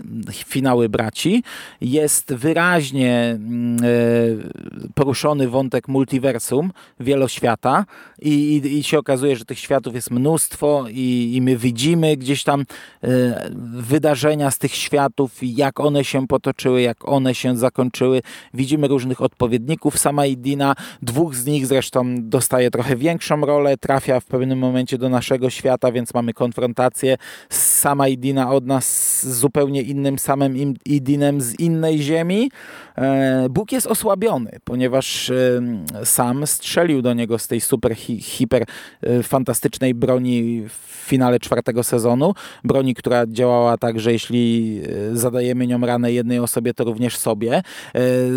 finały 0.45 0.89
braci, 0.89 1.43
jest 1.81 2.33
wyraźnie 2.33 3.29
mm, 3.29 3.77
e, 3.83 4.91
poruszony 4.93 5.47
wątek 5.47 5.87
multiversum, 5.87 6.71
wieloświata 6.99 7.85
i, 8.21 8.29
i, 8.29 8.77
i 8.77 8.83
się 8.83 8.99
okazuje, 8.99 9.35
że 9.35 9.45
tych 9.45 9.59
światów 9.59 9.95
jest 9.95 10.11
mnóstwo 10.11 10.85
i, 10.89 11.31
i 11.35 11.41
my 11.41 11.57
widzimy 11.57 12.17
gdzieś 12.17 12.43
tam 12.43 12.61
e, 13.03 13.51
wydarzenia 13.73 14.51
z 14.51 14.57
tych 14.57 14.75
światów, 14.75 15.31
jak 15.41 15.79
one 15.79 16.03
się 16.03 16.27
potoczyły, 16.27 16.81
jak 16.81 17.07
one 17.07 17.35
się 17.35 17.57
zakończyły. 17.57 18.21
Widzimy 18.53 18.87
różnych 18.87 19.21
odpowiedników 19.21 19.97
sama 19.97 20.25
Idina, 20.25 20.75
dwóch 21.01 21.35
z 21.35 21.45
nich 21.45 21.67
zresztą 21.67 22.15
dostaje 22.19 22.71
trochę 22.71 22.95
większą 22.95 23.45
rolę, 23.45 23.77
trafia 23.77 24.19
w 24.19 24.25
pewnym 24.25 24.59
momencie 24.59 24.97
do 24.97 25.09
naszego 25.09 25.49
świata, 25.49 25.91
więc 25.91 26.13
mamy 26.13 26.33
konfrontację 26.33 27.17
sama 27.49 28.07
Idina 28.07 28.51
od 28.51 28.65
nas 28.65 28.82
z 28.83 29.25
zupełnie 29.25 29.81
innym 29.81 30.19
samym 30.19 30.73
Idinem 30.85 31.41
z 31.41 31.59
innej 31.59 32.01
ziemi. 32.01 32.51
E, 32.97 33.47
Bóg 33.49 33.71
jest 33.71 33.87
osłabiony, 33.87 34.51
ponieważ 34.63 35.29
e, 35.29 35.61
sam 36.03 36.47
strzelił 36.47 37.01
do 37.01 37.13
niego 37.13 37.39
z 37.39 37.47
tej 37.47 37.61
super, 37.61 37.95
hi, 37.95 38.21
hiper 38.21 38.65
e, 39.01 39.23
fantastycznej 39.23 39.93
broni 39.93 40.63
w 40.69 41.07
finale 41.07 41.39
czwartego 41.39 41.83
sezonu. 41.83 42.33
Broni, 42.63 42.95
która 42.95 43.27
działała 43.27 43.77
tak, 43.77 43.99
że 43.99 44.11
jeśli 44.11 44.81
zadajemy 45.13 45.67
nią 45.67 45.79
ranę 45.79 46.11
jednej 46.11 46.39
osobie, 46.39 46.73
to 46.73 46.83
również 46.83 47.17
sobie. 47.17 47.61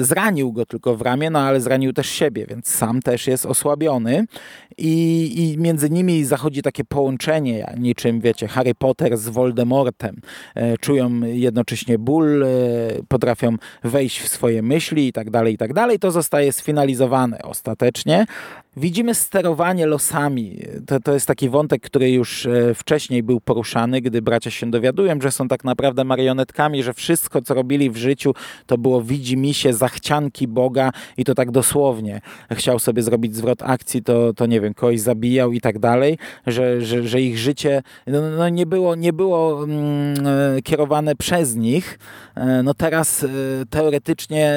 Zranił 0.01 0.53
go 0.53 0.67
tylko 0.67 0.97
w 0.97 1.03
ramię, 1.03 1.31
no 1.31 1.39
ale 1.39 1.61
zranił 1.61 1.93
też 1.93 2.07
siebie, 2.09 2.47
więc 2.49 2.69
sam 2.69 3.03
też 3.03 3.27
jest 3.27 3.47
osłabiony. 3.47 4.27
I, 4.79 5.33
i 5.37 5.59
między 5.59 5.91
nimi 5.91 6.25
zachodzi 6.25 6.63
takie 6.63 6.85
połączenie, 6.85 7.75
niczym 7.79 8.21
wiecie, 8.21 8.49
Harry 8.49 8.75
Potter 8.75 9.19
z 9.19 9.29
Voldemortem. 9.29 10.21
Czują 10.81 11.21
jednocześnie 11.21 11.99
ból, 11.99 12.45
potrafią 13.09 13.57
wejść 13.85 14.21
w 14.21 14.29
swoje 14.29 14.47
swoje 14.47 14.63
myśli 14.63 15.09
i 15.09 15.13
tak 15.13 15.31
dalej, 15.31 15.55
i 15.55 15.59
tak 15.59 15.73
dalej. 15.73 15.99
To 15.99 16.11
zostaje 16.11 16.53
sfinalizowane 16.53 17.43
ostatecznie. 17.43 18.27
Widzimy 18.79 19.15
sterowanie 19.15 19.87
losami. 19.87 20.59
To, 20.87 21.01
to 21.01 21.13
jest 21.13 21.27
taki 21.27 21.49
wątek, 21.49 21.83
który 21.83 22.11
już 22.11 22.47
e, 22.47 22.75
wcześniej 22.75 23.23
był 23.23 23.41
poruszany, 23.41 24.01
gdy 24.01 24.23
bracia 24.23 24.51
się 24.51 24.71
dowiadują, 24.71 25.21
że 25.21 25.31
są 25.31 25.49
tak 25.49 25.65
naprawdę 25.65 26.05
marionetkami, 26.05 26.83
że 26.83 26.95
wszystko, 26.95 27.43
co 27.43 27.55
robili 27.55 27.91
w 27.91 27.97
życiu, 27.97 28.35
to 28.67 28.79
było 28.79 29.03
widzi 29.03 29.55
się 29.55 29.73
zachcianki 29.73 30.49
Boga 30.49 30.91
i 31.17 31.25
to 31.25 31.35
tak 31.35 31.51
dosłownie. 31.51 32.21
Chciał 32.53 32.79
sobie 32.79 33.03
zrobić 33.03 33.37
zwrot 33.37 33.63
akcji, 33.63 34.03
to, 34.03 34.33
to 34.33 34.47
nie 34.47 34.61
wiem, 34.61 34.75
kogoś 34.75 35.01
zabijał 35.01 35.53
i 35.53 35.61
tak 35.61 35.79
dalej, 35.79 36.19
że, 36.47 36.81
że, 36.81 37.09
że 37.09 37.21
ich 37.21 37.39
życie 37.39 37.83
no, 38.07 38.31
no 38.31 38.49
nie 38.49 38.67
było, 38.67 38.95
nie 38.95 39.13
było 39.13 39.65
mm, 39.65 40.27
e, 40.57 40.63
kierowane 40.63 41.17
przez 41.17 41.55
nich. 41.55 41.99
E, 42.35 42.63
no 42.63 42.75
teraz 42.75 43.27
teoretycznie 43.71 44.55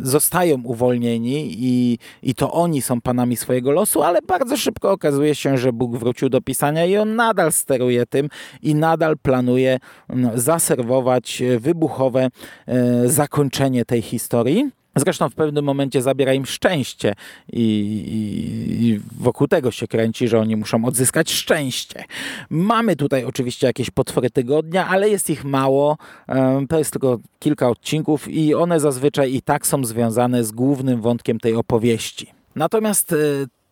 zostają 0.00 0.62
uwolnieni 0.62 1.54
i, 1.58 1.98
i 2.22 2.34
to 2.34 2.52
oni 2.52 2.82
są 2.82 3.00
panami 3.00 3.23
panami 3.24 3.36
swojego 3.36 3.72
losu, 3.72 4.02
ale 4.02 4.22
bardzo 4.22 4.56
szybko 4.56 4.92
okazuje 4.92 5.34
się, 5.34 5.58
że 5.58 5.72
Bóg 5.72 5.96
wrócił 5.96 6.28
do 6.28 6.40
pisania 6.40 6.84
i 6.84 6.96
on 6.96 7.16
nadal 7.16 7.52
steruje 7.52 8.06
tym 8.06 8.28
i 8.62 8.74
nadal 8.74 9.16
planuje 9.18 9.78
mm, 10.08 10.40
zaserwować 10.40 11.42
wybuchowe 11.58 12.28
e, 12.66 13.08
zakończenie 13.08 13.84
tej 13.84 14.02
historii. 14.02 14.70
Zresztą 14.96 15.28
w 15.28 15.34
pewnym 15.34 15.64
momencie 15.64 16.02
zabiera 16.02 16.34
im 16.34 16.46
szczęście 16.46 17.14
i, 17.52 17.60
i, 17.60 18.86
i, 18.86 19.00
wokół 19.20 19.48
tego 19.48 19.70
się 19.70 19.86
kręci, 19.86 20.28
że 20.28 20.40
oni 20.40 20.56
muszą 20.56 20.84
odzyskać 20.84 21.32
szczęście. 21.32 22.04
Mamy 22.50 22.96
tutaj 22.96 23.24
oczywiście 23.24 23.66
jakieś 23.66 23.90
potwory 23.90 24.30
tygodnia, 24.30 24.88
ale 24.88 25.08
jest 25.08 25.30
ich 25.30 25.44
mało. 25.44 25.96
To 26.68 26.78
jest 26.78 26.90
tylko 26.90 27.18
kilka 27.38 27.68
odcinków 27.68 28.28
i 28.28 28.54
one 28.54 28.80
zazwyczaj 28.80 29.34
i 29.34 29.42
tak 29.42 29.66
są 29.66 29.84
związane 29.84 30.44
z 30.44 30.52
głównym 30.52 31.00
wątkiem 31.00 31.40
tej 31.40 31.54
opowieści. 31.54 32.33
Natomiast 32.56 33.12
e, 33.12 33.16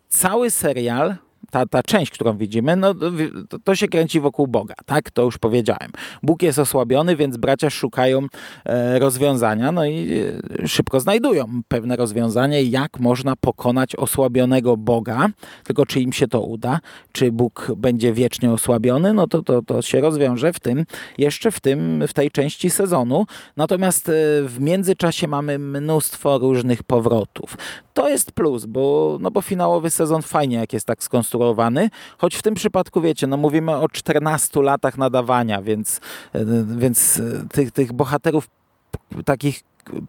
cały 0.09 0.51
serial 0.51 1.17
ta, 1.53 1.67
ta 1.67 1.83
część, 1.83 2.12
którą 2.12 2.37
widzimy, 2.37 2.77
no, 2.77 2.95
to, 3.49 3.59
to, 3.65 3.75
się 3.75 3.89
kręci 3.89 4.21
wokół 4.21 4.47
Boga, 4.47 4.75
tak? 4.87 5.11
To 5.11 5.23
już 5.23 5.39
powiedziałem. 5.39 5.91
Bóg 6.23 6.43
jest 6.43 6.59
osłabiony, 6.59 7.17
więc 7.17 7.37
bracia 7.37 7.71
szukają 7.71 8.27
e, 8.65 8.99
rozwiązania, 8.99 9.73
no 9.73 9.85
i 9.85 10.12
e, 10.62 10.69
szybko 10.69 11.01
znajdują 11.01 11.62
pewne 11.69 11.97
rozwiązanie, 11.97 12.62
jak 12.62 13.01
można 13.01 13.37
pokonać 13.37 13.97
osłabionego 13.97 14.77
Boga. 14.77 15.29
Tylko 15.65 15.87
czy 15.87 16.01
im 16.01 16.12
się 16.12 16.29
to 16.29 16.41
uda, 16.41 16.81
czy 17.12 17.33
Bóg 17.33 17.73
będzie 17.77 18.12
wiecznie 18.12 18.53
osłabiony, 18.53 19.12
no 19.12 19.27
to, 19.27 19.43
to, 19.43 19.62
to 19.62 19.83
się 19.83 20.01
rozwiąże 20.01 20.53
w 20.53 20.61
tym, 20.61 20.85
jeszcze 21.19 21.51
w 21.51 21.61
tym, 21.61 22.05
w 22.09 22.12
tej 22.12 22.31
części 22.31 22.71
sezonu. 22.71 23.27
Natomiast 23.57 24.09
e, 24.09 24.12
w 24.43 24.57
międzyczasie 24.61 25.29
mamy 25.29 25.59
mnóstwo 25.59 26.39
różnych 26.39 26.83
powrotów. 26.83 27.57
To 27.94 28.08
jest 28.08 28.32
plus, 28.32 28.66
bo, 28.66 29.16
no 29.20 29.30
bo 29.30 29.42
finałowy 29.42 29.90
sezon 29.90 30.22
fajnie, 30.22 30.56
jak 30.56 30.72
jest 30.72 30.87
tak 30.87 31.02
skonstruowany 31.02 31.90
choć 32.18 32.37
w 32.37 32.42
tym 32.42 32.54
przypadku, 32.54 33.00
wiecie, 33.00 33.26
no 33.26 33.37
mówimy 33.37 33.76
o 33.76 33.88
14 33.88 34.62
latach 34.62 34.99
nadawania, 34.99 35.62
więc, 35.62 36.00
e, 36.32 36.44
więc 36.76 37.20
e, 37.20 37.49
tych, 37.49 37.70
tych 37.70 37.92
bohaterów 37.92 38.49
takich 39.25 39.62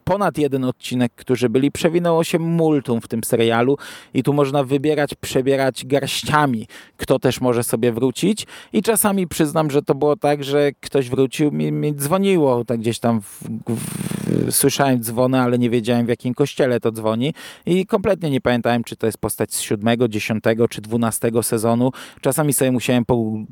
ponad 0.03 0.38
jeden 0.38 0.63
odcinek, 0.63 1.12
którzy 1.15 1.50
byli, 1.50 1.72
przewinęło 1.72 2.24
się 2.24 2.39
multum 2.39 3.01
w 3.01 3.08
tym 3.08 3.24
serialu 3.24 3.77
i 4.13 4.24
tu 4.24 4.34
można 4.34 4.63
wybierać, 4.63 5.15
przebierać 5.15 5.86
garściami, 5.86 6.68
kto 6.98 7.20
też 7.20 7.42
może 7.42 7.63
sobie 7.63 7.92
wrócić 7.92 8.48
i 8.74 8.82
czasami 8.82 9.27
przyznam, 9.27 9.72
że 9.72 9.82
to 9.82 9.96
było 9.96 10.15
tak, 10.15 10.44
że 10.44 10.72
ktoś 10.82 11.10
wrócił, 11.10 11.51
mi, 11.51 11.72
mi 11.72 11.96
dzwoniło, 11.96 12.65
tak 12.65 12.80
gdzieś 12.80 13.00
tam 13.00 13.22
w, 13.22 13.44
w, 13.68 14.51
słyszałem 14.51 15.03
dzwony, 15.03 15.42
ale 15.42 15.60
nie 15.60 15.70
wiedziałem 15.70 16.06
w 16.06 16.10
jakim 16.10 16.34
kościele 16.34 16.80
to 16.80 16.92
dzwoni 16.92 17.34
i 17.65 17.86
kompletnie 17.86 18.30
nie 18.30 18.42
pamiętałem, 18.42 18.84
czy 18.84 18.96
to 18.96 19.06
jest 19.06 19.18
postać 19.18 19.53
z 19.53 19.62
siódmego, 19.62 20.08
dziesiątego 20.08 20.68
czy 20.68 20.82
dwunastego 20.82 21.44
sezonu. 21.44 21.92
Czasami 22.22 22.53
sobie 22.53 22.72
musiałem 22.72 23.03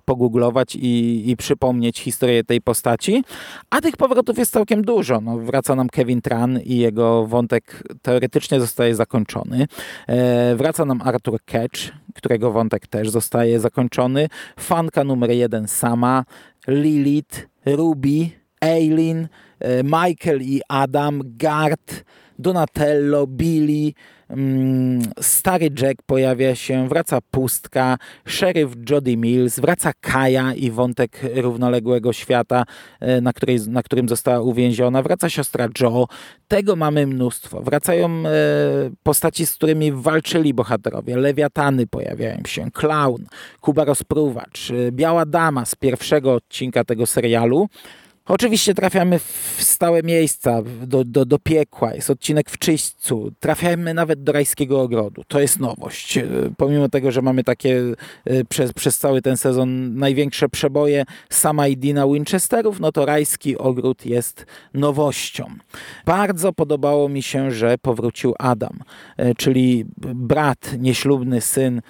pogooglować 0.06 0.76
i, 0.76 1.24
i 1.30 1.38
przypomnieć 1.38 2.00
historię 2.00 2.44
tej 2.44 2.62
postaci, 2.62 3.24
a 3.70 3.82
tych 3.82 3.98
powrotów 3.98 4.38
jest 4.38 4.52
całkiem 4.52 4.82
dużo. 4.82 5.22
No, 5.22 5.38
wraca 5.38 5.76
nam 5.76 5.90
Kevin 5.90 6.11
Kevin 6.12 6.22
Tran 6.22 6.60
i 6.60 6.78
jego 6.78 7.28
wątek 7.28 7.84
teoretycznie 8.02 8.60
zostaje 8.60 8.96
zakończony. 8.96 9.68
E, 10.08 10.56
wraca 10.56 10.86
nam 10.86 11.02
Arthur 11.02 11.40
Ketch, 11.46 11.92
którego 12.16 12.52
wątek 12.52 12.88
też 12.88 13.10
zostaje 13.10 13.60
zakończony. 13.60 14.28
Fanka 14.60 15.04
numer 15.04 15.32
jeden 15.32 15.68
sama, 15.68 16.24
Lilith, 16.68 17.48
Ruby, 17.66 18.30
Eileen, 18.62 19.28
e, 19.60 19.84
Michael 19.84 20.42
i 20.42 20.62
Adam, 20.68 21.22
Gart, 21.26 22.04
Donatello, 22.42 23.28
Billy, 23.28 23.94
Mm, 24.32 25.02
stary 25.22 25.70
Jack 25.82 26.02
pojawia 26.06 26.56
się, 26.56 26.88
wraca 26.88 27.20
Pustka, 27.32 27.98
szeryf 28.26 28.70
Jody 28.90 29.18
Mills, 29.18 29.60
wraca 29.60 29.92
Kaja 30.02 30.54
i 30.54 30.72
wątek 30.72 31.20
równoległego 31.36 32.14
świata, 32.14 32.64
e, 33.00 33.22
na, 33.22 33.34
której, 33.34 33.60
na 33.68 33.84
którym 33.84 34.10
została 34.10 34.42
uwięziona, 34.42 35.02
wraca 35.02 35.30
siostra 35.30 35.68
Joe. 35.82 36.08
Tego 36.48 36.76
mamy 36.76 37.08
mnóstwo. 37.08 37.62
Wracają 37.62 38.08
e, 38.08 38.32
postaci, 39.04 39.46
z 39.46 39.56
którymi 39.56 39.92
walczyli 39.92 40.54
bohaterowie. 40.54 41.18
Lewiatany 41.18 41.88
pojawiają 41.88 42.42
się, 42.46 42.72
Clown, 42.72 43.26
Kuba 43.62 43.86
Rozpruwacz, 43.86 44.72
e, 44.72 44.92
Biała 44.92 45.26
Dama 45.26 45.66
z 45.66 45.76
pierwszego 45.76 46.34
odcinka 46.34 46.84
tego 46.84 47.06
serialu. 47.06 47.70
Oczywiście 48.26 48.74
trafiamy 48.74 49.20
w 49.20 49.58
stałe 49.60 50.04
miejsca, 50.04 50.62
do, 50.88 51.04
do, 51.04 51.26
do 51.26 51.40
piekła, 51.40 51.94
jest 51.94 52.10
odcinek 52.10 52.50
w 52.50 52.58
czyśćcu, 52.58 53.32
trafiamy 53.40 53.94
nawet 53.94 54.24
do 54.24 54.32
rajskiego 54.32 54.82
ogrodu. 54.82 55.24
To 55.28 55.40
jest 55.40 55.60
nowość. 55.60 56.18
E, 56.18 56.28
pomimo 56.58 56.90
tego, 56.90 57.12
że 57.12 57.22
mamy 57.22 57.44
takie 57.44 57.82
e, 58.26 58.46
przez, 58.46 58.74
przez 58.74 58.98
cały 58.98 59.22
ten 59.22 59.38
sezon 59.38 59.96
największe 59.96 60.50
przeboje 60.50 61.06
sama 61.30 61.68
i 61.68 61.78
Dina 61.78 62.08
Winchesterów, 62.08 62.80
no 62.80 62.92
to 62.92 63.06
rajski 63.06 63.58
ogród 63.58 64.06
jest 64.06 64.46
nowością. 64.74 65.46
Bardzo 66.06 66.54
podobało 66.54 67.10
mi 67.10 67.22
się, 67.22 67.52
że 67.52 67.78
powrócił 67.78 68.34
Adam, 68.40 68.80
e, 69.18 69.36
czyli 69.36 69.86
brat, 69.98 70.72
nieślubny 70.80 71.42
syn 71.42 71.82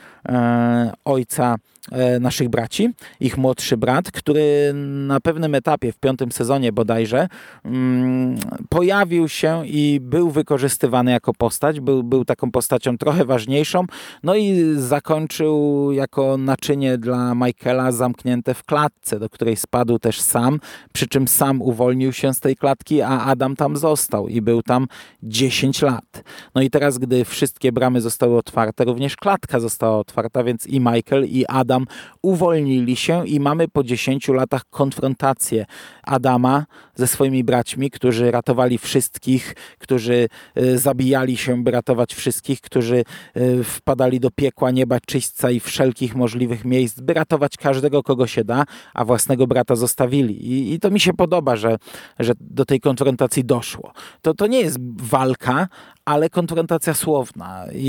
ojca 1.05 1.55
E, 1.55 1.80
naszych 2.19 2.49
braci, 2.49 2.89
ich 3.19 3.37
młodszy 3.37 3.77
brat, 3.77 4.11
który 4.11 4.71
na 5.07 5.19
pewnym 5.19 5.55
etapie, 5.55 5.91
w 5.91 5.97
piątym 5.97 6.31
sezonie 6.31 6.71
bodajże, 6.71 7.27
mm, 7.65 8.37
pojawił 8.69 9.29
się 9.29 9.67
i 9.67 9.99
był 10.01 10.29
wykorzystywany 10.29 11.11
jako 11.11 11.33
postać, 11.33 11.79
był, 11.79 12.03
był 12.03 12.25
taką 12.25 12.51
postacią 12.51 12.97
trochę 12.97 13.25
ważniejszą, 13.25 13.85
no 14.23 14.35
i 14.35 14.73
zakończył 14.75 15.87
jako 15.91 16.37
naczynie 16.37 16.97
dla 16.97 17.35
Michaela 17.35 17.91
zamknięte 17.91 18.53
w 18.53 18.63
klatce, 18.63 19.19
do 19.19 19.29
której 19.29 19.55
spadł 19.55 19.99
też 19.99 20.21
sam, 20.21 20.59
przy 20.93 21.07
czym 21.07 21.27
sam 21.27 21.61
uwolnił 21.61 22.13
się 22.13 22.33
z 22.33 22.39
tej 22.39 22.55
klatki, 22.55 23.01
a 23.01 23.25
Adam 23.25 23.55
tam 23.55 23.77
został 23.77 24.27
i 24.27 24.41
był 24.41 24.63
tam 24.63 24.87
10 25.23 25.81
lat. 25.81 26.23
No 26.55 26.61
i 26.61 26.69
teraz, 26.69 26.97
gdy 26.97 27.25
wszystkie 27.25 27.71
bramy 27.71 28.01
zostały 28.01 28.37
otwarte, 28.37 28.85
również 28.85 29.15
klatka 29.15 29.59
została 29.59 29.97
otwarta, 29.97 30.43
więc 30.43 30.67
i 30.67 30.79
Michael 30.79 31.25
i 31.25 31.45
Adam 31.47 31.70
Adam 31.71 31.85
uwolnili 32.21 32.95
się 32.95 33.27
i 33.27 33.39
mamy 33.39 33.67
po 33.67 33.83
10 33.83 34.27
latach 34.27 34.61
konfrontację 34.69 35.65
Adama 36.03 36.65
ze 36.95 37.07
swoimi 37.07 37.43
braćmi, 37.43 37.91
którzy 37.91 38.31
ratowali 38.31 38.77
wszystkich, 38.77 39.55
którzy 39.79 40.27
e, 40.55 40.77
zabijali 40.77 41.37
się, 41.37 41.63
by 41.63 41.71
ratować 41.71 42.13
wszystkich, 42.13 42.61
którzy 42.61 43.03
e, 43.33 43.63
wpadali 43.63 44.19
do 44.19 44.31
piekła 44.31 44.71
nieba 44.71 44.99
czyśćca 44.99 45.51
i 45.51 45.59
wszelkich 45.59 46.15
możliwych 46.15 46.65
miejsc, 46.65 46.99
by 46.99 47.13
ratować 47.13 47.57
każdego, 47.57 48.03
kogo 48.03 48.27
się 48.27 48.43
da, 48.43 48.63
a 48.93 49.05
własnego 49.05 49.47
brata 49.47 49.75
zostawili. 49.75 50.51
I, 50.51 50.73
i 50.73 50.79
to 50.79 50.91
mi 50.91 50.99
się 50.99 51.13
podoba, 51.13 51.55
że, 51.55 51.77
że 52.19 52.33
do 52.39 52.65
tej 52.65 52.79
konfrontacji 52.79 53.45
doszło. 53.45 53.93
To, 54.21 54.33
to 54.33 54.47
nie 54.47 54.59
jest 54.61 54.77
walka, 55.01 55.67
ale 56.11 56.29
konfrontacja 56.29 56.93
słowna 56.93 57.65
I, 57.73 57.87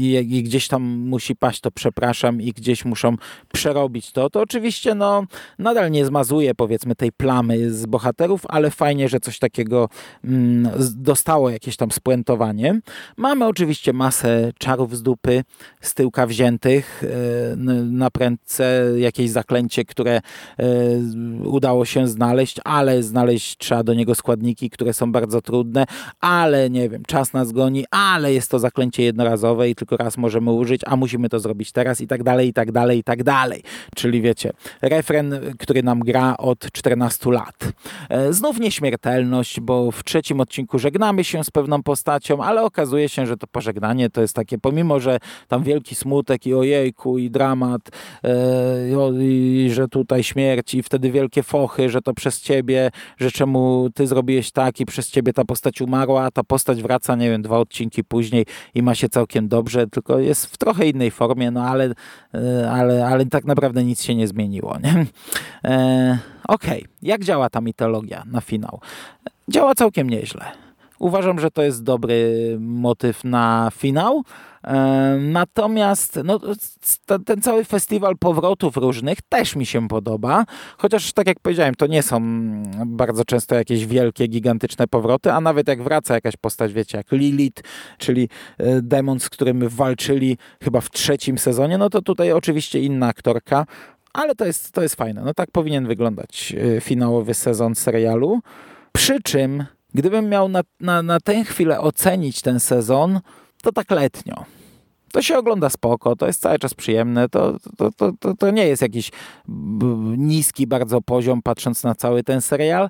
i, 0.00 0.36
i, 0.36 0.42
gdzieś 0.42 0.68
tam 0.68 0.82
musi 0.82 1.36
paść 1.36 1.60
to 1.60 1.70
przepraszam 1.70 2.42
i 2.42 2.52
gdzieś 2.52 2.84
muszą 2.84 3.16
przerobić 3.52 4.12
to, 4.12 4.30
to 4.30 4.40
oczywiście 4.40 4.94
no, 4.94 5.24
nadal 5.58 5.90
nie 5.90 6.06
zmazuje 6.06 6.54
powiedzmy 6.54 6.94
tej 6.94 7.12
plamy 7.12 7.72
z 7.72 7.86
bohaterów, 7.86 8.42
ale 8.48 8.70
fajnie, 8.70 9.08
że 9.08 9.20
coś 9.20 9.38
takiego 9.38 9.88
mm, 10.24 10.72
dostało 10.96 11.50
jakieś 11.50 11.76
tam 11.76 11.90
spuentowanie. 11.90 12.80
Mamy 13.16 13.46
oczywiście 13.46 13.92
masę 13.92 14.52
czarów 14.58 14.96
z 14.96 15.02
dupy, 15.02 15.44
z 15.80 15.94
tyłka 15.94 16.26
wziętych, 16.26 17.02
e, 17.52 17.56
na 17.84 18.10
prędce 18.10 18.92
jakieś 18.96 19.30
zaklęcie, 19.30 19.84
które 19.84 20.16
e, 20.16 20.22
udało 21.44 21.84
się 21.84 22.08
znaleźć, 22.08 22.56
ale 22.64 23.02
znaleźć 23.02 23.56
trzeba 23.56 23.82
do 23.82 23.94
niego 23.94 24.14
składniki, 24.14 24.70
które 24.70 24.92
są 24.92 25.12
bardzo 25.12 25.42
trudne, 25.42 25.84
ale 26.20 26.70
nie 26.70 26.88
wiem, 26.88 27.02
czas 27.06 27.27
nas 27.32 27.52
goni, 27.52 27.84
ale 27.90 28.32
jest 28.32 28.50
to 28.50 28.58
zaklęcie 28.58 29.02
jednorazowe 29.02 29.70
i 29.70 29.74
tylko 29.74 29.96
raz 29.96 30.18
możemy 30.18 30.52
użyć, 30.52 30.80
a 30.86 30.96
musimy 30.96 31.28
to 31.28 31.40
zrobić 31.40 31.72
teraz 31.72 32.00
i 32.00 32.06
tak 32.06 32.22
dalej, 32.22 32.48
i 32.48 32.52
tak 32.52 32.72
dalej, 32.72 32.98
i 32.98 33.04
tak 33.04 33.22
dalej. 33.22 33.62
Czyli 33.94 34.22
wiecie, 34.22 34.52
refren, 34.82 35.34
który 35.58 35.82
nam 35.82 36.00
gra 36.00 36.36
od 36.36 36.72
14 36.72 37.30
lat. 37.30 37.72
E, 38.08 38.32
znów 38.32 38.60
nieśmiertelność, 38.60 39.60
bo 39.60 39.90
w 39.90 40.04
trzecim 40.04 40.40
odcinku 40.40 40.78
żegnamy 40.78 41.24
się 41.24 41.44
z 41.44 41.50
pewną 41.50 41.82
postacią, 41.82 42.42
ale 42.42 42.62
okazuje 42.62 43.08
się, 43.08 43.26
że 43.26 43.36
to 43.36 43.46
pożegnanie 43.46 44.10
to 44.10 44.20
jest 44.20 44.34
takie, 44.34 44.58
pomimo, 44.58 45.00
że 45.00 45.18
tam 45.48 45.62
wielki 45.62 45.94
smutek 45.94 46.46
i 46.46 46.54
ojejku 46.54 47.18
i 47.18 47.30
dramat 47.30 47.82
e, 48.24 48.28
i 49.20 49.70
że 49.72 49.88
tutaj 49.88 50.22
śmierć 50.22 50.74
i 50.74 50.82
wtedy 50.82 51.10
wielkie 51.10 51.42
fochy, 51.42 51.90
że 51.90 52.02
to 52.02 52.14
przez 52.14 52.40
ciebie, 52.40 52.90
że 53.16 53.30
czemu 53.30 53.88
ty 53.94 54.06
zrobiłeś 54.06 54.50
tak 54.50 54.80
i 54.80 54.86
przez 54.86 55.10
ciebie 55.10 55.32
ta 55.32 55.44
postać 55.44 55.80
umarła, 55.80 56.24
a 56.24 56.30
ta 56.30 56.44
postać 56.44 56.82
wraca 56.82 57.07
wraca, 57.08 57.16
nie 57.16 57.30
wiem, 57.30 57.42
dwa 57.42 57.58
odcinki 57.58 58.04
później 58.04 58.46
i 58.74 58.82
ma 58.82 58.94
się 58.94 59.08
całkiem 59.08 59.48
dobrze, 59.48 59.86
tylko 59.86 60.18
jest 60.18 60.46
w 60.46 60.56
trochę 60.56 60.86
innej 60.86 61.10
formie, 61.10 61.50
no 61.50 61.62
ale, 61.62 61.94
e, 62.34 62.70
ale, 62.70 63.06
ale 63.06 63.26
tak 63.26 63.44
naprawdę 63.44 63.84
nic 63.84 64.02
się 64.02 64.14
nie 64.14 64.28
zmieniło. 64.28 64.78
Nie? 64.78 65.06
E, 65.64 66.18
Okej, 66.48 66.82
okay. 66.82 66.90
jak 67.02 67.24
działa 67.24 67.50
ta 67.50 67.60
mitologia 67.60 68.22
na 68.26 68.40
finał? 68.40 68.80
Działa 69.48 69.74
całkiem 69.74 70.10
nieźle. 70.10 70.67
Uważam, 70.98 71.38
że 71.38 71.50
to 71.50 71.62
jest 71.62 71.82
dobry 71.82 72.56
motyw 72.60 73.24
na 73.24 73.70
finał. 73.74 74.22
Natomiast 75.20 76.20
no, 76.24 76.40
ten 77.26 77.42
cały 77.42 77.64
festiwal 77.64 78.16
powrotów 78.16 78.76
różnych 78.76 79.18
też 79.28 79.56
mi 79.56 79.66
się 79.66 79.88
podoba, 79.88 80.44
chociaż 80.78 81.12
tak 81.12 81.26
jak 81.26 81.40
powiedziałem, 81.40 81.74
to 81.74 81.86
nie 81.86 82.02
są 82.02 82.20
bardzo 82.86 83.24
często 83.24 83.54
jakieś 83.54 83.86
wielkie, 83.86 84.26
gigantyczne 84.26 84.86
powroty, 84.86 85.32
a 85.32 85.40
nawet 85.40 85.68
jak 85.68 85.82
wraca 85.82 86.14
jakaś 86.14 86.36
postać, 86.36 86.72
wiecie, 86.72 86.98
jak 86.98 87.12
Lilith, 87.12 87.62
czyli 87.98 88.28
e, 88.58 88.82
demon, 88.82 89.20
z 89.20 89.28
którym 89.28 89.68
walczyli 89.68 90.38
chyba 90.62 90.80
w 90.80 90.90
trzecim 90.90 91.38
sezonie, 91.38 91.78
no 91.78 91.90
to 91.90 92.02
tutaj 92.02 92.32
oczywiście 92.32 92.80
inna 92.80 93.06
aktorka, 93.06 93.66
ale 94.12 94.34
to 94.34 94.44
jest, 94.44 94.72
to 94.72 94.82
jest 94.82 94.94
fajne. 94.94 95.22
No 95.24 95.34
tak 95.34 95.50
powinien 95.50 95.86
wyglądać 95.86 96.54
e, 96.76 96.80
finałowy 96.80 97.34
sezon 97.34 97.74
serialu. 97.74 98.40
Przy 98.92 99.22
czym, 99.22 99.64
gdybym 99.94 100.28
miał 100.28 100.48
na, 100.48 100.60
na, 100.80 101.02
na 101.02 101.20
tę 101.20 101.44
chwilę 101.44 101.80
ocenić 101.80 102.42
ten 102.42 102.60
sezon, 102.60 103.20
to 103.62 103.72
tak 103.72 103.90
letnio. 103.90 104.44
To 105.12 105.22
się 105.22 105.38
ogląda 105.38 105.70
spoko, 105.70 106.16
to 106.16 106.26
jest 106.26 106.40
cały 106.40 106.58
czas 106.58 106.74
przyjemne, 106.74 107.28
to, 107.28 107.56
to, 107.76 107.90
to, 107.92 108.12
to, 108.20 108.34
to 108.34 108.50
nie 108.50 108.66
jest 108.66 108.82
jakiś 108.82 109.10
niski 110.16 110.66
bardzo 110.66 111.00
poziom 111.00 111.42
patrząc 111.42 111.84
na 111.84 111.94
cały 111.94 112.22
ten 112.22 112.40
serial, 112.40 112.88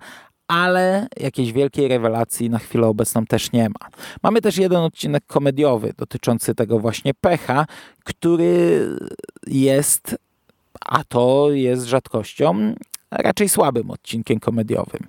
ale 0.48 1.06
jakiejś 1.16 1.52
wielkiej 1.52 1.88
rewelacji 1.88 2.50
na 2.50 2.58
chwilę 2.58 2.86
obecną 2.86 3.26
też 3.26 3.52
nie 3.52 3.68
ma. 3.68 3.88
Mamy 4.22 4.40
też 4.40 4.56
jeden 4.56 4.78
odcinek 4.78 5.26
komediowy 5.26 5.92
dotyczący 5.96 6.54
tego 6.54 6.78
właśnie 6.78 7.14
pecha, 7.14 7.66
który 8.04 8.86
jest, 9.46 10.16
a 10.80 11.04
to 11.04 11.50
jest 11.50 11.86
rzadkością, 11.86 12.74
raczej 13.10 13.48
słabym 13.48 13.90
odcinkiem 13.90 14.40
komediowym. 14.40 15.06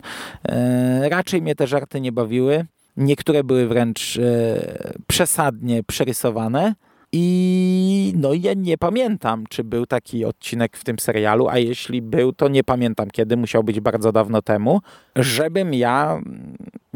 E, 0.50 1.10
raczej 1.10 1.42
mnie 1.42 1.56
te 1.56 1.68
żarty 1.68 2.02
nie 2.02 2.12
bawiły. 2.12 2.66
Niektóre 2.98 3.44
były 3.44 3.68
wręcz 3.68 4.18
e, 4.18 5.00
przesadnie 5.08 5.84
przerysowane. 5.84 6.74
I 7.12 8.14
no 8.16 8.34
ja 8.34 8.54
nie 8.54 8.78
pamiętam, 8.78 9.44
czy 9.50 9.64
był 9.64 9.86
taki 9.86 10.26
odcinek 10.26 10.78
w 10.78 10.84
tym 10.84 11.00
serialu, 11.00 11.48
a 11.48 11.58
jeśli 11.58 12.02
był, 12.02 12.34
to 12.34 12.48
nie 12.48 12.64
pamiętam 12.64 13.10
kiedy, 13.12 13.38
musiał 13.38 13.64
być 13.64 13.80
bardzo 13.80 14.12
dawno 14.12 14.42
temu, 14.42 14.82
żebym 15.16 15.74
ja 15.74 16.22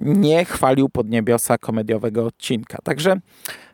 nie 0.03 0.45
chwalił 0.45 0.89
podniebiosa 0.89 1.57
komediowego 1.57 2.25
odcinka. 2.25 2.77
Także, 2.83 3.19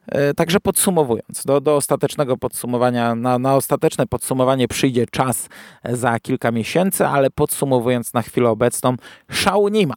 e, 0.07 0.33
także 0.33 0.59
podsumowując, 0.59 1.43
do, 1.45 1.61
do 1.61 1.75
ostatecznego 1.75 2.37
podsumowania, 2.37 3.15
na, 3.15 3.39
na 3.39 3.55
ostateczne 3.55 4.07
podsumowanie 4.07 4.67
przyjdzie 4.67 5.05
czas 5.11 5.49
za 5.89 6.19
kilka 6.19 6.51
miesięcy, 6.51 7.07
ale 7.07 7.29
podsumowując 7.29 8.13
na 8.13 8.21
chwilę 8.21 8.49
obecną, 8.49 8.95
szału 9.31 9.67
nie 9.67 9.87
ma. 9.87 9.95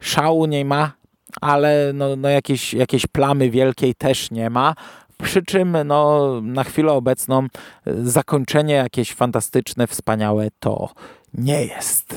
Szału 0.00 0.46
nie 0.46 0.64
ma, 0.64 0.92
ale 1.40 1.92
no, 1.94 2.16
no 2.16 2.28
jakieś, 2.28 2.74
jakieś 2.74 3.06
plamy 3.06 3.50
wielkiej 3.50 3.94
też 3.94 4.30
nie 4.30 4.50
ma. 4.50 4.74
Przy 5.22 5.42
czym 5.42 5.76
no, 5.84 6.30
na 6.42 6.64
chwilę 6.64 6.92
obecną 6.92 7.46
zakończenie 7.86 8.74
jakieś 8.74 9.12
fantastyczne, 9.14 9.86
wspaniałe 9.86 10.48
to 10.60 10.88
nie 11.34 11.64
jest. 11.66 12.16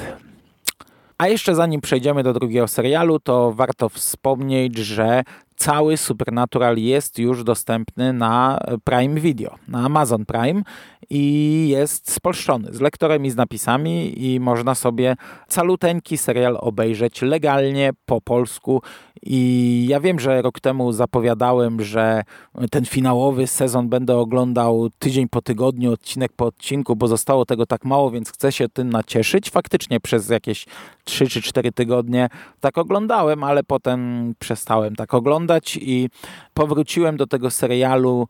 A 1.17 1.28
jeszcze 1.28 1.56
zanim 1.56 1.82
przejdziemy 1.82 2.23
do 2.23 2.34
drugiego 2.34 2.67
serialu, 2.67 3.19
to 3.19 3.51
warto 3.51 3.89
wspomnieć, 3.89 4.78
że 4.78 5.23
cały 5.56 5.97
Supernatural 5.97 6.78
jest 6.78 7.19
już 7.19 7.43
dostępny 7.43 8.13
na 8.13 8.60
Prime 8.84 9.19
Video, 9.19 9.56
na 9.67 9.86
Amazon 9.86 10.25
Prime 10.25 10.62
i 11.10 11.67
jest 11.69 12.12
spolszczony 12.12 12.73
z 12.73 12.82
lektorem 12.82 13.25
i 13.25 13.30
z 13.30 13.36
napisami 13.36 14.25
i 14.25 14.39
można 14.39 14.75
sobie 14.75 15.15
caluteńki 15.47 16.17
serial 16.17 16.58
obejrzeć 16.62 17.21
legalnie 17.21 17.91
po 18.06 18.21
polsku 18.21 18.82
I 19.28 19.86
ja 19.89 19.99
wiem, 19.99 20.19
że 20.19 20.41
rok 20.41 20.60
temu 20.60 20.91
zapowiadałem, 20.91 21.82
że 21.82 22.23
ten 22.71 22.86
finałowy 22.86 23.47
sezon 23.47 23.89
będę 23.89 24.17
oglądał 24.17 24.89
tydzień 24.99 25.30
po 25.30 25.41
tygodniu, 25.41 25.91
odcinek 25.91 26.32
po 26.36 26.45
odcinku, 26.45 26.95
bo 26.95 27.08
zostało 27.08 27.45
tego 27.45 27.65
tak 27.65 27.86
mało, 27.86 28.12
więc 28.12 28.32
chcę 28.32 28.51
się 28.51 28.69
tym 28.69 28.89
nacieszyć. 28.89 29.49
Faktycznie 29.49 29.99
przez 29.99 30.30
jakieś 30.30 30.65
3 31.06 31.28
czy 31.28 31.41
4 31.41 31.72
tygodnie 31.72 32.30
tak 32.60 32.78
oglądałem, 32.78 33.44
ale 33.44 33.63
potem 33.63 34.34
przestałem 34.39 34.96
tak 34.96 35.13
oglądać 35.13 35.78
i 35.82 36.10
powróciłem 36.54 37.18
do 37.18 37.28
tego 37.28 37.52
serialu 37.52 38.28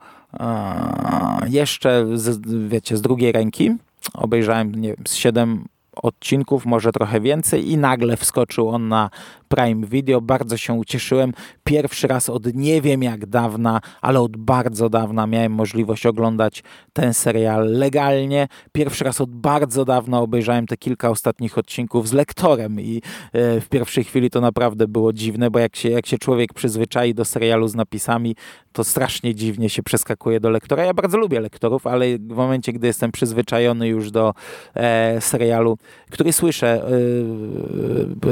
jeszcze 1.48 2.06
z, 2.14 2.40
wiecie, 2.70 2.98
z 2.98 3.02
drugiej 3.02 3.32
ręki. 3.32 3.72
Obejrzałem, 4.14 4.76
nie 4.76 4.88
wiem, 4.88 5.04
z 5.08 5.14
7 5.14 5.66
odcinków, 5.96 6.66
może 6.66 6.92
trochę 6.92 7.22
więcej 7.22 7.72
i 7.72 7.78
nagle 7.78 8.18
wskoczył 8.18 8.70
on 8.70 8.88
na 8.88 9.10
Prime 9.48 9.88
Video. 9.88 10.22
Bardzo 10.22 10.58
się 10.58 10.74
ucieszyłem. 10.74 11.34
Pierwszy 11.64 12.08
raz 12.08 12.30
od 12.30 12.56
nie 12.56 12.82
wiem 12.82 13.04
jak 13.04 13.26
dawna, 13.26 13.82
ale 14.02 14.22
od 14.22 14.38
bardzo 14.38 14.90
dawna 14.90 15.28
miałem 15.28 15.52
możliwość 15.52 16.06
oglądać 16.06 16.64
ten 16.94 17.14
serial 17.14 17.72
legalnie. 17.72 18.48
Pierwszy 18.72 19.04
raz 19.04 19.22
od 19.22 19.36
bardzo 19.36 19.86
dawna 19.86 20.20
obejrzałem 20.20 20.68
te 20.68 20.78
kilka 20.78 21.10
ostatnich 21.10 21.58
odcinków 21.58 22.08
z 22.08 22.14
lektorem 22.14 22.82
i 22.82 23.02
e, 23.34 23.62
w 23.62 23.70
pierwszej 23.70 24.04
chwili 24.04 24.30
to 24.30 24.42
naprawdę 24.42 24.88
było 24.88 25.14
dziwne, 25.14 25.52
bo 25.52 25.60
jak 25.60 25.76
się, 25.76 25.90
jak 25.90 26.06
się 26.06 26.18
człowiek 26.18 26.54
przyzwyczai 26.54 27.14
do 27.14 27.26
serialu 27.26 27.68
z 27.68 27.76
napisami, 27.76 28.36
to 28.74 28.84
strasznie 28.84 29.36
dziwnie 29.36 29.70
się 29.70 29.84
przeskakuje 29.84 30.40
do 30.40 30.50
lektora. 30.50 30.86
Ja 30.86 30.94
bardzo 30.94 31.18
lubię 31.18 31.40
lektorów, 31.40 31.88
ale 31.88 32.06
w 32.18 32.36
momencie, 32.36 32.74
gdy 32.74 32.88
jestem 32.88 33.12
przyzwyczajony 33.12 33.88
już 33.88 34.12
do 34.12 34.34
e, 34.74 35.22
serialu, 35.22 35.78
który 36.12 36.34
słyszę 36.34 36.68
e, 36.74 36.90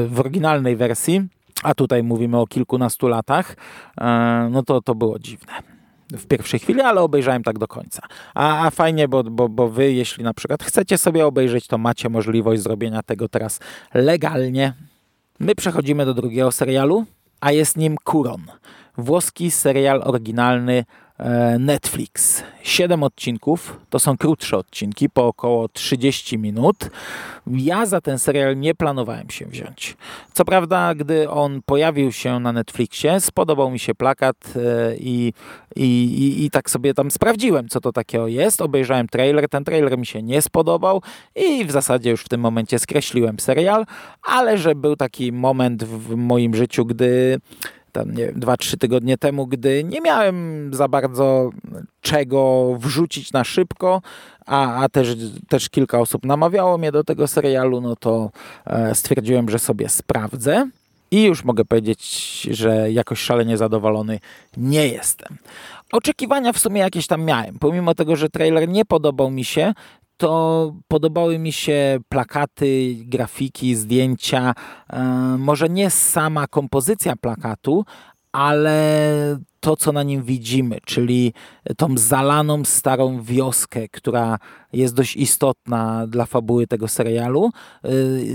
w 0.07 0.19
oryginalnej 0.19 0.75
wersji, 0.75 1.02
a 1.63 1.73
tutaj 1.73 2.03
mówimy 2.03 2.37
o 2.37 2.47
kilkunastu 2.47 3.07
latach, 3.07 3.55
e, 4.01 4.49
no 4.51 4.63
to 4.63 4.81
to 4.81 4.95
było 4.95 5.19
dziwne 5.19 5.53
w 6.11 6.27
pierwszej 6.27 6.59
chwili, 6.59 6.81
ale 6.81 7.01
obejrzałem 7.01 7.43
tak 7.43 7.59
do 7.59 7.67
końca. 7.67 8.01
A, 8.33 8.67
a 8.67 8.71
fajnie, 8.71 9.07
bo, 9.07 9.23
bo, 9.23 9.49
bo 9.49 9.69
wy, 9.69 9.93
jeśli 9.93 10.23
na 10.23 10.33
przykład 10.33 10.63
chcecie 10.63 10.97
sobie 10.97 11.25
obejrzeć, 11.25 11.67
to 11.67 11.77
macie 11.77 12.09
możliwość 12.09 12.61
zrobienia 12.61 13.03
tego 13.03 13.29
teraz 13.29 13.59
legalnie. 13.93 14.73
My 15.39 15.55
przechodzimy 15.55 16.05
do 16.05 16.13
drugiego 16.13 16.51
serialu, 16.51 17.05
a 17.41 17.51
jest 17.51 17.77
nim 17.77 17.95
Kuron. 18.03 18.41
Włoski 18.97 19.51
serial 19.51 20.01
oryginalny 20.05 20.85
Netflix. 21.59 22.43
Siedem 22.63 23.03
odcinków, 23.03 23.79
to 23.89 23.99
są 23.99 24.17
krótsze 24.17 24.57
odcinki, 24.57 25.09
po 25.09 25.27
około 25.27 25.67
30 25.67 26.37
minut. 26.37 26.89
Ja 27.47 27.85
za 27.85 28.01
ten 28.01 28.19
serial 28.19 28.59
nie 28.59 28.75
planowałem 28.75 29.29
się 29.29 29.45
wziąć. 29.45 29.97
Co 30.33 30.45
prawda, 30.45 30.95
gdy 30.95 31.29
on 31.29 31.61
pojawił 31.65 32.11
się 32.11 32.39
na 32.39 32.51
Netflixie, 32.51 33.19
spodobał 33.19 33.71
mi 33.71 33.79
się 33.79 33.95
plakat 33.95 34.35
e, 34.55 34.95
i, 34.97 35.33
i, 35.75 35.83
i, 35.83 36.45
i 36.45 36.49
tak 36.49 36.69
sobie 36.69 36.93
tam 36.93 37.11
sprawdziłem, 37.11 37.69
co 37.69 37.81
to 37.81 37.91
takiego 37.91 38.27
jest. 38.27 38.61
Obejrzałem 38.61 39.07
trailer, 39.07 39.49
ten 39.49 39.63
trailer 39.63 39.97
mi 39.97 40.05
się 40.05 40.23
nie 40.23 40.41
spodobał 40.41 41.01
i 41.35 41.65
w 41.65 41.71
zasadzie 41.71 42.09
już 42.09 42.21
w 42.21 42.29
tym 42.29 42.41
momencie 42.41 42.79
skreśliłem 42.79 43.39
serial, 43.39 43.85
ale 44.23 44.57
że 44.57 44.75
był 44.75 44.95
taki 44.95 45.31
moment 45.31 45.83
w 45.83 46.15
moim 46.15 46.55
życiu, 46.55 46.85
gdy 46.85 47.39
tam, 47.93 48.11
nie 48.11 48.25
wiem, 48.25 48.39
dwa, 48.39 48.57
trzy 48.57 48.77
tygodnie 48.77 49.17
temu, 49.17 49.47
gdy 49.47 49.83
nie 49.83 50.01
miałem 50.01 50.69
za 50.73 50.87
bardzo 50.87 51.49
czego 52.01 52.73
wrzucić 52.79 53.33
na 53.33 53.43
szybko, 53.43 54.01
a, 54.45 54.83
a 54.83 54.89
też, 54.89 55.15
też 55.49 55.69
kilka 55.69 55.99
osób 55.99 56.25
namawiało 56.25 56.77
mnie 56.77 56.91
do 56.91 57.03
tego 57.03 57.27
serialu, 57.27 57.81
no 57.81 57.95
to 57.95 58.31
e, 58.65 58.95
stwierdziłem, 58.95 59.49
że 59.49 59.59
sobie 59.59 59.89
sprawdzę. 59.89 60.69
I 61.11 61.23
już 61.23 61.43
mogę 61.43 61.65
powiedzieć, 61.65 62.41
że 62.51 62.91
jakoś 62.91 63.19
szalenie 63.19 63.57
zadowolony 63.57 64.19
nie 64.57 64.87
jestem. 64.87 65.37
Oczekiwania 65.91 66.53
w 66.53 66.59
sumie 66.59 66.81
jakieś 66.81 67.07
tam 67.07 67.23
miałem. 67.23 67.59
Pomimo 67.59 67.95
tego, 67.95 68.15
że 68.15 68.29
trailer 68.29 68.69
nie 68.69 68.85
podobał 68.85 69.31
mi 69.31 69.43
się, 69.43 69.73
to 70.17 70.73
podobały 70.87 71.39
mi 71.39 71.51
się 71.51 71.99
plakaty, 72.09 72.95
grafiki, 72.97 73.75
zdjęcia. 73.75 74.53
E, 74.89 75.03
może 75.39 75.69
nie 75.69 75.89
sama 75.89 76.47
kompozycja 76.47 77.15
plakatu, 77.15 77.85
ale 78.33 79.39
to, 79.59 79.75
co 79.75 79.91
na 79.91 80.03
nim 80.03 80.23
widzimy, 80.23 80.77
czyli 80.85 81.33
tą 81.77 81.97
zalaną 81.97 82.65
starą 82.65 83.21
wioskę, 83.21 83.89
która 83.89 84.39
jest 84.73 84.93
dość 84.93 85.15
istotna 85.15 86.07
dla 86.07 86.25
fabuły 86.25 86.67
tego 86.67 86.87
serialu, 86.87 87.51
e, 87.83 87.89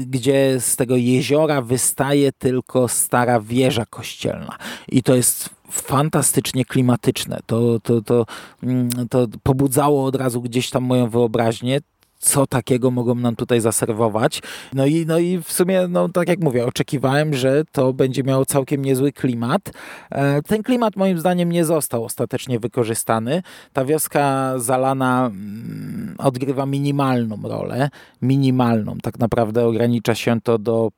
gdzie 0.07 0.61
z 0.61 0.77
tego 0.77 0.97
jeziora 0.97 1.63
wystaje 1.63 2.33
tylko 2.33 2.89
stara 2.89 3.41
wieża 3.41 3.87
kościelna. 3.87 4.57
I 4.89 5.03
to 5.03 5.15
jest 5.15 5.51
fantastycznie 5.71 6.65
klimatyczne. 6.65 7.39
To, 7.47 7.81
to, 7.81 8.03
to, 8.03 8.27
mm, 8.63 8.91
to 9.11 9.27
pobudzało 9.43 10.05
od 10.05 10.15
razu 10.15 10.43
gdzieś 10.43 10.71
tam 10.71 10.85
moją 10.85 11.11
wyobraźnię 11.11 11.81
co 12.19 12.47
takiego 12.47 12.91
mogą 12.91 13.15
nam 13.15 13.37
tutaj 13.37 13.61
zaserwować. 13.61 14.43
No 14.75 14.87
i, 14.87 15.07
no 15.07 15.19
i 15.19 15.39
w 15.39 15.53
sumie, 15.53 15.89
no 15.89 16.09
tak 16.09 16.29
jak 16.29 16.41
mówię, 16.41 16.67
oczekiwałem, 16.67 17.35
że 17.35 17.63
to 17.73 17.93
będzie 17.93 18.23
miało 18.23 18.47
całkiem 18.47 18.85
niezły 18.85 19.13
klimat. 19.13 19.71
E, 20.11 20.43
ten 20.43 20.63
klimat 20.63 20.97
moim 20.97 21.19
zdaniem 21.19 21.53
nie 21.53 21.65
został 21.65 22.05
ostatecznie 22.05 22.59
wykorzystany. 22.61 23.43
Ta 23.73 23.85
wioska 23.85 24.55
zalana 24.57 25.27
mm, 25.27 26.15
odgrywa 26.19 26.67
minimalną 26.67 27.39
rolę, 27.43 27.89
minimalną. 28.23 28.97
Tak 29.03 29.19
naprawdę 29.19 29.67
ogranicza 29.67 30.15
się 30.15 30.41
to 30.41 30.59
do 30.59 30.91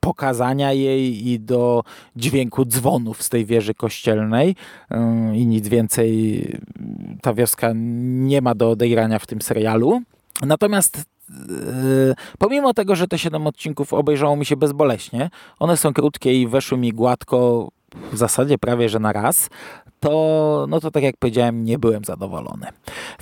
pokazania 0.00 0.72
jej 0.72 1.28
i 1.28 1.40
do 1.40 1.82
dźwięku 2.16 2.64
dzwonów 2.64 3.22
z 3.22 3.28
tej 3.28 3.44
wieży 3.44 3.74
kościelnej 3.74 4.56
i 5.34 5.46
nic 5.46 5.68
więcej 5.68 6.42
ta 7.22 7.34
wioska 7.34 7.72
nie 7.74 8.42
ma 8.42 8.54
do 8.54 8.70
odegrania 8.70 9.18
w 9.18 9.26
tym 9.26 9.42
serialu. 9.42 10.02
Natomiast 10.42 11.04
Yy, 11.30 12.14
pomimo 12.38 12.74
tego, 12.74 12.96
że 12.96 13.08
te 13.08 13.18
7 13.18 13.46
odcinków 13.46 13.92
obejrzało 13.92 14.36
mi 14.36 14.46
się 14.46 14.56
bezboleśnie, 14.56 15.30
one 15.58 15.76
są 15.76 15.92
krótkie 15.92 16.42
i 16.42 16.48
weszły 16.48 16.78
mi 16.78 16.92
gładko, 16.92 17.68
w 18.12 18.16
zasadzie 18.16 18.58
prawie 18.58 18.88
że 18.88 18.98
na 18.98 19.12
raz, 19.12 19.48
to, 20.00 20.66
no 20.68 20.80
to 20.80 20.90
tak 20.90 21.02
jak 21.02 21.16
powiedziałem, 21.16 21.64
nie 21.64 21.78
byłem 21.78 22.04
zadowolony. 22.04 22.66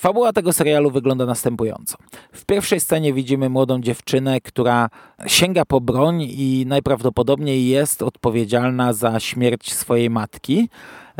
Fabuła 0.01 0.33
tego 0.33 0.53
serialu 0.53 0.91
wygląda 0.91 1.27
następująco. 1.27 1.97
W 2.33 2.45
pierwszej 2.45 2.81
scenie 2.81 3.13
widzimy 3.13 3.49
młodą 3.49 3.81
dziewczynę, 3.81 4.41
która 4.41 4.89
sięga 5.27 5.65
po 5.65 5.81
broń 5.81 6.23
i 6.23 6.65
najprawdopodobniej 6.67 7.69
jest 7.69 8.03
odpowiedzialna 8.03 8.93
za 8.93 9.21
śmierć 9.21 9.73
swojej 9.73 10.11
matki. 10.11 10.69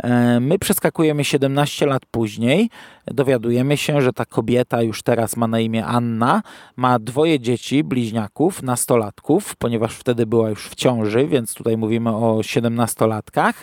E, 0.03 0.39
my 0.39 0.59
przeskakujemy 0.59 1.23
17 1.23 1.85
lat 1.85 2.05
później, 2.11 2.69
dowiadujemy 3.07 3.77
się, 3.77 4.01
że 4.01 4.13
ta 4.13 4.25
kobieta 4.25 4.81
już 4.81 5.03
teraz 5.03 5.37
ma 5.37 5.47
na 5.47 5.59
imię 5.59 5.85
Anna, 5.85 6.41
ma 6.75 6.99
dwoje 6.99 7.39
dzieci, 7.39 7.83
bliźniaków, 7.83 8.63
nastolatków, 8.63 9.55
ponieważ 9.55 9.95
wtedy 9.95 10.25
była 10.25 10.49
już 10.49 10.67
w 10.67 10.75
ciąży, 10.75 11.27
więc 11.27 11.53
tutaj 11.53 11.77
mówimy 11.77 12.09
o 12.09 12.37
17-latkach 12.37 13.53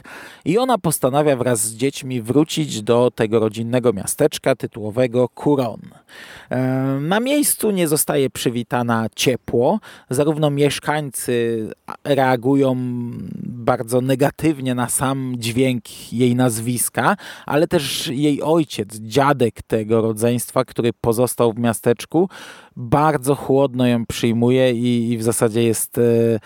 i 0.45 0.59
ona 0.59 0.79
postanawia 0.79 1.37
wraz 1.37 1.61
z 1.61 1.75
dziećmi 1.75 2.23
wrócić 2.23 2.83
do 2.83 3.11
tego 3.15 3.41
rodzinnego 3.41 3.93
miasteczka 3.93 4.57
tytułowego 4.57 5.29
Kuron. 5.29 5.81
E, 6.51 6.59
na 7.01 7.21
miejscu 7.21 7.71
nie 7.71 7.89
zostaje 7.89 8.31
przywitana 8.31 9.07
ciepło, 9.17 9.81
zarówno 10.11 10.51
mieszkańcy 10.51 11.69
reagują 12.05 12.77
bardzo 13.45 14.01
negatywnie 14.01 14.75
na 14.75 14.89
sam 14.89 15.35
dźwięk 15.39 15.85
jej 16.23 16.37
nazwiska, 16.37 17.17
ale 17.47 17.69
też 17.69 18.07
jej 18.07 18.43
ojciec, 18.43 18.97
dziadek 18.97 19.63
tego 19.63 20.01
rodzeństwa, 20.01 20.65
który 20.65 20.93
pozostał 20.93 21.53
w 21.53 21.59
miasteczku, 21.59 22.29
bardzo 22.77 23.35
chłodno 23.35 23.87
ją 23.87 24.07
przyjmuje 24.07 24.73
i, 24.73 25.11
i 25.11 25.19
w 25.19 25.23
zasadzie 25.23 25.63
jest 25.63 25.99
e, 25.99 26.03
e, 26.03 26.39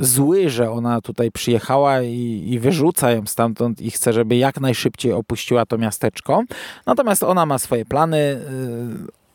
zły, 0.00 0.50
że 0.50 0.70
ona 0.70 1.00
tutaj 1.00 1.30
przyjechała 1.30 2.02
i, 2.02 2.44
i 2.46 2.58
wyrzuca 2.58 3.10
ją 3.10 3.26
stamtąd 3.26 3.80
i 3.80 3.90
chce, 3.90 4.12
żeby 4.12 4.36
jak 4.36 4.60
najszybciej 4.60 5.12
opuściła 5.12 5.66
to 5.66 5.78
miasteczko. 5.78 6.42
Natomiast 6.86 7.22
ona 7.22 7.46
ma 7.46 7.58
swoje 7.58 7.84
plany, 7.84 8.16
e, 8.16 8.40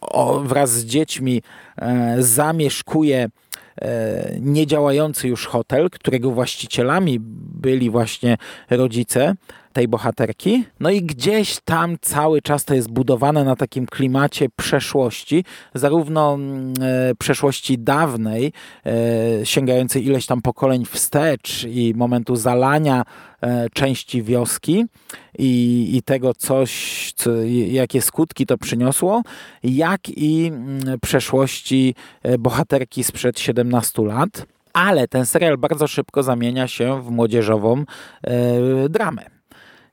o, 0.01 0.39
wraz 0.39 0.71
z 0.71 0.85
dziećmi 0.85 1.41
e, 1.77 2.15
zamieszkuje 2.19 3.29
niedziałający 4.39 5.27
już 5.27 5.47
hotel, 5.47 5.89
którego 5.89 6.31
właścicielami 6.31 7.17
byli 7.61 7.89
właśnie 7.89 8.37
rodzice 8.69 9.35
tej 9.75 9.87
bohaterki. 9.87 10.63
No 10.79 10.89
i 10.89 11.01
gdzieś 11.01 11.59
tam 11.65 11.97
cały 12.01 12.41
czas 12.41 12.65
to 12.65 12.73
jest 12.73 12.91
budowane 12.91 13.43
na 13.43 13.55
takim 13.55 13.85
klimacie 13.85 14.47
przeszłości, 14.55 15.45
zarówno 15.73 16.33
mm, 16.33 16.73
e, 16.81 17.15
przeszłości 17.15 17.79
dawnej, 17.79 18.53
e, 18.85 19.45
sięgającej 19.45 20.05
ileś 20.05 20.25
tam 20.25 20.41
pokoleń 20.41 20.85
wstecz 20.85 21.63
i 21.63 21.93
momentu 21.95 22.35
zalania 22.35 23.03
e, 23.41 23.69
części 23.69 24.23
wioski 24.23 24.85
i, 25.39 25.89
i 25.97 26.01
tego 26.01 26.33
coś, 26.33 27.11
co, 27.15 27.31
jakie 27.67 28.01
skutki 28.01 28.45
to 28.45 28.57
przyniosło, 28.57 29.21
jak 29.63 30.09
i 30.09 30.47
mm, 30.47 30.99
przeszłości 31.01 31.95
bohaterki 32.39 33.03
sprzed 33.03 33.39
17 33.39 34.01
lat. 34.01 34.45
Ale 34.73 35.07
ten 35.07 35.25
serial 35.25 35.57
bardzo 35.57 35.87
szybko 35.87 36.23
zamienia 36.23 36.67
się 36.67 37.01
w 37.01 37.09
młodzieżową 37.09 37.83
e, 38.23 38.89
dramę 38.89 39.34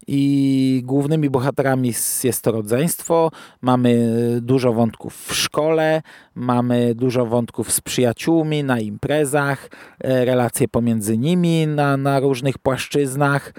i 0.06 0.82
głównymi 0.84 1.30
bohaterami 1.30 1.92
jest 2.24 2.42
to 2.42 2.52
rodzeństwo. 2.52 3.30
Mamy 3.60 4.08
dużo 4.40 4.72
wątków 4.72 5.26
w 5.28 5.34
szkole, 5.34 6.02
mamy 6.34 6.94
dużo 6.94 7.26
wątków 7.26 7.72
z 7.72 7.80
przyjaciółmi 7.80 8.64
na 8.64 8.80
imprezach, 8.80 9.68
e, 10.00 10.24
relacje 10.24 10.68
pomiędzy 10.68 11.18
nimi 11.18 11.66
na, 11.66 11.96
na 11.96 12.20
różnych 12.20 12.58
płaszczyznach. 12.58 13.52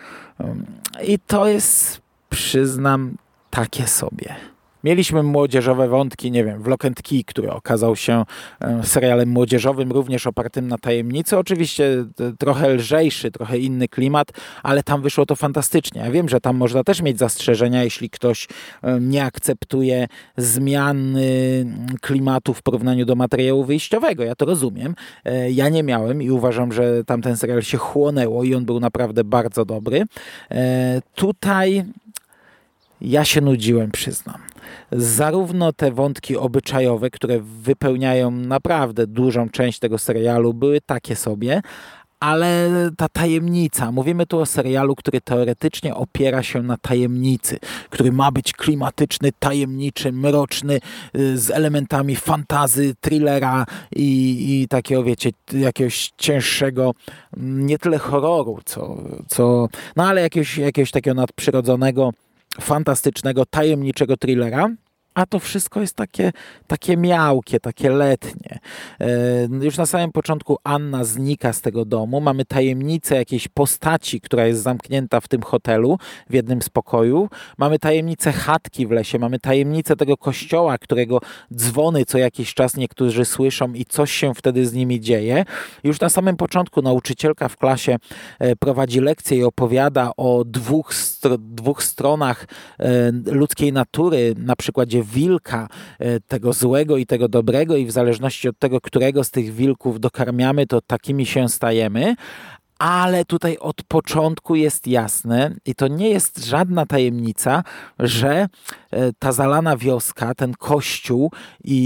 I 1.07 1.19
to 1.19 1.47
jest, 1.47 2.01
przyznam, 2.29 3.15
takie 3.49 3.87
sobie. 3.87 4.52
Mieliśmy 4.83 5.23
młodzieżowe 5.23 5.87
wątki, 5.87 6.31
nie 6.31 6.43
wiem, 6.43 6.63
w 6.63 6.67
Lock 6.67 6.85
and 6.85 7.01
Key, 7.01 7.23
który 7.23 7.51
okazał 7.51 7.95
się 7.95 8.25
e, 8.61 8.83
serialem 8.83 9.29
młodzieżowym, 9.29 9.91
również 9.91 10.27
opartym 10.27 10.67
na 10.67 10.77
tajemnicy. 10.77 11.37
Oczywiście 11.37 12.05
trochę 12.39 12.69
lżejszy, 12.73 13.31
trochę 13.31 13.57
inny 13.57 13.87
klimat, 13.87 14.27
ale 14.63 14.83
tam 14.83 15.01
wyszło 15.01 15.25
to 15.25 15.35
fantastycznie. 15.35 16.01
Ja 16.01 16.11
wiem, 16.11 16.29
że 16.29 16.39
tam 16.39 16.57
można 16.57 16.83
też 16.83 17.01
mieć 17.01 17.19
zastrzeżenia, 17.19 17.83
jeśli 17.83 18.09
ktoś 18.09 18.47
e, 18.81 18.99
nie 18.99 19.25
akceptuje 19.25 20.07
zmiany 20.37 21.65
klimatu 22.01 22.53
w 22.53 22.61
porównaniu 22.61 23.05
do 23.05 23.15
materiału 23.15 23.63
wyjściowego. 23.63 24.23
Ja 24.23 24.35
to 24.35 24.45
rozumiem. 24.45 24.95
E, 25.25 25.51
ja 25.51 25.69
nie 25.69 25.83
miałem 25.83 26.21
i 26.21 26.31
uważam, 26.31 26.71
że 26.71 27.03
tamten 27.03 27.37
serial 27.37 27.61
się 27.61 27.77
chłonęło 27.77 28.43
i 28.43 28.55
on 28.55 28.65
był 28.65 28.79
naprawdę 28.79 29.23
bardzo 29.23 29.65
dobry. 29.65 30.03
Tutaj 31.15 31.83
ja 33.01 33.25
się 33.25 33.41
nudziłem, 33.41 33.91
przyznam. 33.91 34.52
Zarówno 34.91 35.73
te 35.73 35.91
wątki 35.91 36.37
obyczajowe, 36.37 37.09
które 37.09 37.39
wypełniają 37.39 38.31
naprawdę 38.31 39.07
dużą 39.07 39.49
część 39.49 39.79
tego 39.79 39.97
serialu, 39.97 40.53
były 40.53 40.81
takie 40.81 41.15
sobie, 41.15 41.61
ale 42.23 42.69
ta 42.97 43.09
tajemnica, 43.09 43.91
mówimy 43.91 44.25
tu 44.25 44.39
o 44.39 44.45
serialu, 44.45 44.95
który 44.95 45.21
teoretycznie 45.21 45.95
opiera 45.95 46.43
się 46.43 46.63
na 46.63 46.77
tajemnicy, 46.77 47.59
który 47.89 48.11
ma 48.11 48.31
być 48.31 48.53
klimatyczny, 48.53 49.29
tajemniczy, 49.39 50.11
mroczny, 50.11 50.79
y, 51.15 51.37
z 51.37 51.51
elementami 51.51 52.15
fantazy, 52.15 52.95
thrillera 53.01 53.65
i, 53.95 54.61
i 54.61 54.67
takiego, 54.67 55.03
wiecie, 55.03 55.29
jakiegoś 55.53 56.11
cięższego, 56.17 56.91
nie 57.37 57.77
tyle 57.77 57.97
horroru, 57.97 58.59
co, 58.65 58.97
co 59.27 59.67
no 59.95 60.07
ale 60.07 60.21
jakiegoś, 60.21 60.57
jakiegoś 60.57 60.91
takiego 60.91 61.13
nadprzyrodzonego, 61.13 62.11
fantastycznego, 62.61 63.45
tajemniczego 63.45 64.17
thrillera 64.17 64.69
a 65.15 65.25
to 65.25 65.39
wszystko 65.39 65.81
jest 65.81 65.95
takie, 65.95 66.31
takie 66.67 66.97
miałkie, 66.97 67.59
takie 67.59 67.89
letnie. 67.89 68.59
E, 68.99 69.07
już 69.61 69.77
na 69.77 69.85
samym 69.85 70.11
początku 70.11 70.57
Anna 70.63 71.03
znika 71.03 71.53
z 71.53 71.61
tego 71.61 71.85
domu. 71.85 72.21
Mamy 72.21 72.45
tajemnicę 72.45 73.15
jakiejś 73.15 73.47
postaci, 73.47 74.21
która 74.21 74.47
jest 74.47 74.61
zamknięta 74.61 75.21
w 75.21 75.27
tym 75.27 75.41
hotelu, 75.41 75.97
w 76.29 76.33
jednym 76.33 76.61
z 76.61 76.69
pokoju. 76.69 77.29
Mamy 77.57 77.79
tajemnicę 77.79 78.31
chatki 78.31 78.87
w 78.87 78.91
lesie, 78.91 79.19
mamy 79.19 79.39
tajemnicę 79.39 79.95
tego 79.95 80.17
kościoła, 80.17 80.77
którego 80.77 81.19
dzwony 81.55 82.05
co 82.05 82.17
jakiś 82.17 82.53
czas 82.53 82.77
niektórzy 82.77 83.25
słyszą 83.25 83.73
i 83.73 83.85
coś 83.85 84.11
się 84.11 84.33
wtedy 84.33 84.65
z 84.65 84.73
nimi 84.73 85.01
dzieje. 85.01 85.45
Już 85.83 85.99
na 85.99 86.09
samym 86.09 86.37
początku 86.37 86.81
nauczycielka 86.81 87.49
w 87.49 87.57
klasie 87.57 87.97
e, 88.39 88.55
prowadzi 88.55 88.99
lekcję 88.99 89.37
i 89.37 89.43
opowiada 89.43 90.11
o 90.17 90.43
dwóch, 90.45 90.93
dwóch 91.39 91.83
stronach 91.83 92.47
e, 92.79 93.11
ludzkiej 93.25 93.73
natury, 93.73 94.33
na 94.37 94.55
przykładzie 94.55 95.02
wilka, 95.03 95.67
e, 95.99 96.19
tego 96.19 96.53
złego 96.53 96.97
i 96.97 97.05
tego 97.05 97.27
dobrego 97.27 97.75
i 97.75 97.85
w 97.85 97.91
zależności 97.91 98.49
od 98.49 98.59
tego, 98.59 98.81
którego 98.81 99.23
z 99.23 99.31
tych 99.31 99.53
wilków 99.53 99.99
dokarmiamy, 99.99 100.67
to 100.67 100.81
takimi 100.81 101.25
się 101.25 101.49
stajemy, 101.49 102.15
ale 102.83 103.25
tutaj 103.25 103.57
od 103.57 103.83
początku 103.83 104.55
jest 104.55 104.87
jasne 104.87 105.55
i 105.65 105.75
to 105.75 105.87
nie 105.87 106.09
jest 106.09 106.45
żadna 106.45 106.85
tajemnica, 106.85 107.63
że 107.99 108.47
e, 108.91 109.13
ta 109.19 109.31
zalana 109.31 109.77
wioska, 109.77 110.35
ten 110.35 110.53
kościół 110.53 111.31
i, 111.63 111.77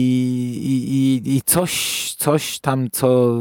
i, 1.25 1.35
i 1.35 1.41
coś, 1.41 2.13
coś 2.17 2.59
tam, 2.59 2.87
co, 2.91 3.31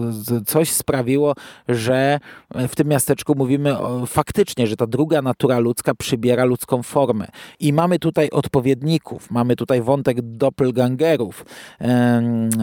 coś 0.46 0.70
sprawiło, 0.70 1.34
że 1.68 2.20
w 2.68 2.76
tym 2.76 2.88
miasteczku 2.88 3.34
mówimy 3.36 3.78
o, 3.78 4.06
faktycznie, 4.06 4.66
że 4.66 4.76
ta 4.76 4.86
druga 4.86 5.22
natura 5.22 5.58
ludzka 5.58 5.94
przybiera 5.94 6.44
ludzką 6.44 6.82
formę. 6.82 7.26
I 7.60 7.72
mamy 7.72 7.98
tutaj 7.98 8.30
odpowiedników, 8.30 9.30
mamy 9.30 9.56
tutaj 9.56 9.82
wątek 9.82 10.22
doppelgangerów. 10.22 11.44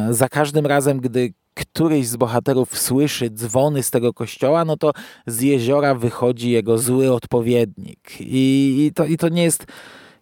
Za 0.09 0.29
każdym 0.29 0.65
razem, 0.65 0.99
gdy 0.99 1.33
któryś 1.53 2.07
z 2.07 2.15
bohaterów 2.15 2.77
słyszy 2.77 3.29
dzwony 3.29 3.83
z 3.83 3.91
tego 3.91 4.13
kościoła, 4.13 4.65
no 4.65 4.77
to 4.77 4.91
z 5.27 5.41
jeziora 5.41 5.95
wychodzi 5.95 6.51
jego 6.51 6.77
zły 6.77 7.13
odpowiednik. 7.13 7.99
I, 8.19 8.85
i, 8.85 8.93
to, 8.93 9.05
i 9.05 9.17
to 9.17 9.29
nie 9.29 9.43
jest. 9.43 9.65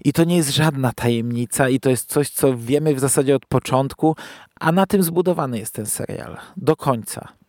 I 0.05 0.13
to 0.13 0.23
nie 0.23 0.37
jest 0.37 0.49
żadna 0.49 0.91
tajemnica, 0.93 1.69
i 1.69 1.79
to 1.79 1.89
jest 1.89 2.09
coś, 2.09 2.29
co 2.29 2.57
wiemy 2.57 2.95
w 2.95 2.99
zasadzie 2.99 3.35
od 3.35 3.45
początku, 3.45 4.15
a 4.59 4.71
na 4.71 4.85
tym 4.85 5.03
zbudowany 5.03 5.59
jest 5.59 5.73
ten 5.73 5.85
serial. 5.85 6.37
Do 6.57 6.75
końca. 6.75 7.40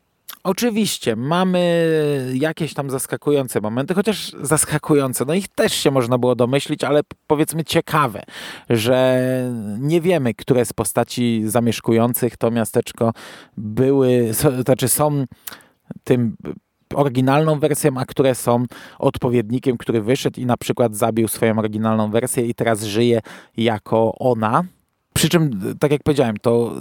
Oczywiście 0.45 1.17
mamy 1.17 1.89
jakieś 2.35 2.75
tam 2.75 2.91
zaskakujące 2.91 3.61
momenty, 3.61 3.95
chociaż 3.95 4.33
zaskakujące, 4.41 5.25
no 5.25 5.35
ich 5.35 5.49
też 5.49 5.73
się 5.73 5.91
można 5.91 6.19
było 6.19 6.35
domyślić, 6.35 6.85
ale 6.85 7.01
powiedzmy 7.27 7.65
ciekawe, 7.65 8.23
że 8.71 9.23
nie 9.79 10.01
wiemy, 10.01 10.35
które 10.35 10.65
z 10.65 10.73
postaci 10.73 11.43
zamieszkujących 11.47 12.37
to 12.37 12.51
miasteczko 12.51 13.13
były, 13.57 14.31
znaczy 14.65 14.89
są 14.89 15.25
tym 16.05 16.37
oryginalną 16.95 17.59
wersją, 17.59 17.91
a 17.97 18.05
które 18.05 18.35
są 18.35 18.65
odpowiednikiem, 18.99 19.77
który 19.77 20.03
wyszedł 20.03 20.41
i 20.41 20.47
na 20.47 20.57
przykład 20.57 20.97
zabił 20.97 21.29
swoją 21.29 21.59
oryginalną 21.59 22.11
wersję 22.11 22.47
i 22.47 22.55
teraz 22.55 22.83
żyje 22.83 23.21
jako 23.57 24.15
ona. 24.19 24.65
Przy 25.15 25.29
czym, 25.29 25.61
tak 25.81 25.91
jak 25.91 26.03
powiedziałem, 26.03 26.37
to 26.37 26.75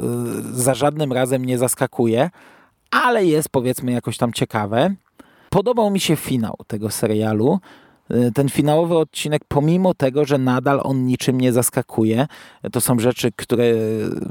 y, 0.49 0.61
za 0.61 0.73
żadnym 0.73 1.13
razem 1.13 1.45
nie 1.45 1.57
zaskakuje, 1.57 2.29
ale 2.91 3.25
jest 3.25 3.49
powiedzmy 3.49 3.91
jakoś 3.91 4.17
tam 4.17 4.33
ciekawe. 4.33 4.95
Podobał 5.49 5.91
mi 5.91 5.99
się 5.99 6.15
finał 6.15 6.55
tego 6.67 6.89
serialu. 6.89 7.59
Y, 8.11 8.31
ten 8.31 8.49
finałowy 8.49 8.97
odcinek, 8.97 9.41
pomimo 9.47 9.93
tego, 9.93 10.25
że 10.25 10.37
nadal 10.37 10.79
on 10.83 11.05
niczym 11.05 11.41
nie 11.41 11.53
zaskakuje, 11.53 12.27
to 12.71 12.81
są 12.81 12.99
rzeczy, 12.99 13.31
które 13.35 13.65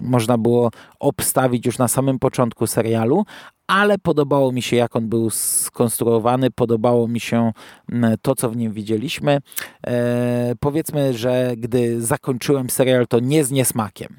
można 0.03 0.39
było 0.39 0.71
obstawić 1.01 1.67
już 1.67 1.79
na 1.79 1.89
samym 1.89 2.19
początku 2.19 2.67
serialu, 2.67 3.25
ale 3.67 3.99
podobało 3.99 4.53
mi 4.53 4.63
się, 4.63 4.77
jak 4.77 4.97
on 4.97 5.09
był 5.09 5.31
skonstruowany, 5.31 6.51
podobało 6.51 7.09
mi 7.09 7.21
się 7.21 7.53
mm, 7.93 8.17
to, 8.23 8.35
co 8.35 8.51
w 8.51 8.57
nim 8.57 8.73
widzieliśmy. 8.73 9.39
E, 9.87 10.55
powiedzmy, 10.61 11.15
że 11.15 11.55
gdy 11.57 12.03
zakończyłem 12.03 12.71
serial, 12.71 13.07
to 13.07 13.21
nie 13.21 13.45
z 13.45 13.51
niesmakiem. 13.51 14.17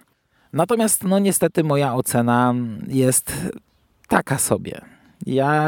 Natomiast, 0.53 1.03
no 1.03 1.19
niestety, 1.19 1.63
moja 1.63 1.95
ocena 1.95 2.53
jest 2.87 3.33
taka 4.11 4.37
sobie. 4.37 4.81
Ja 5.25 5.67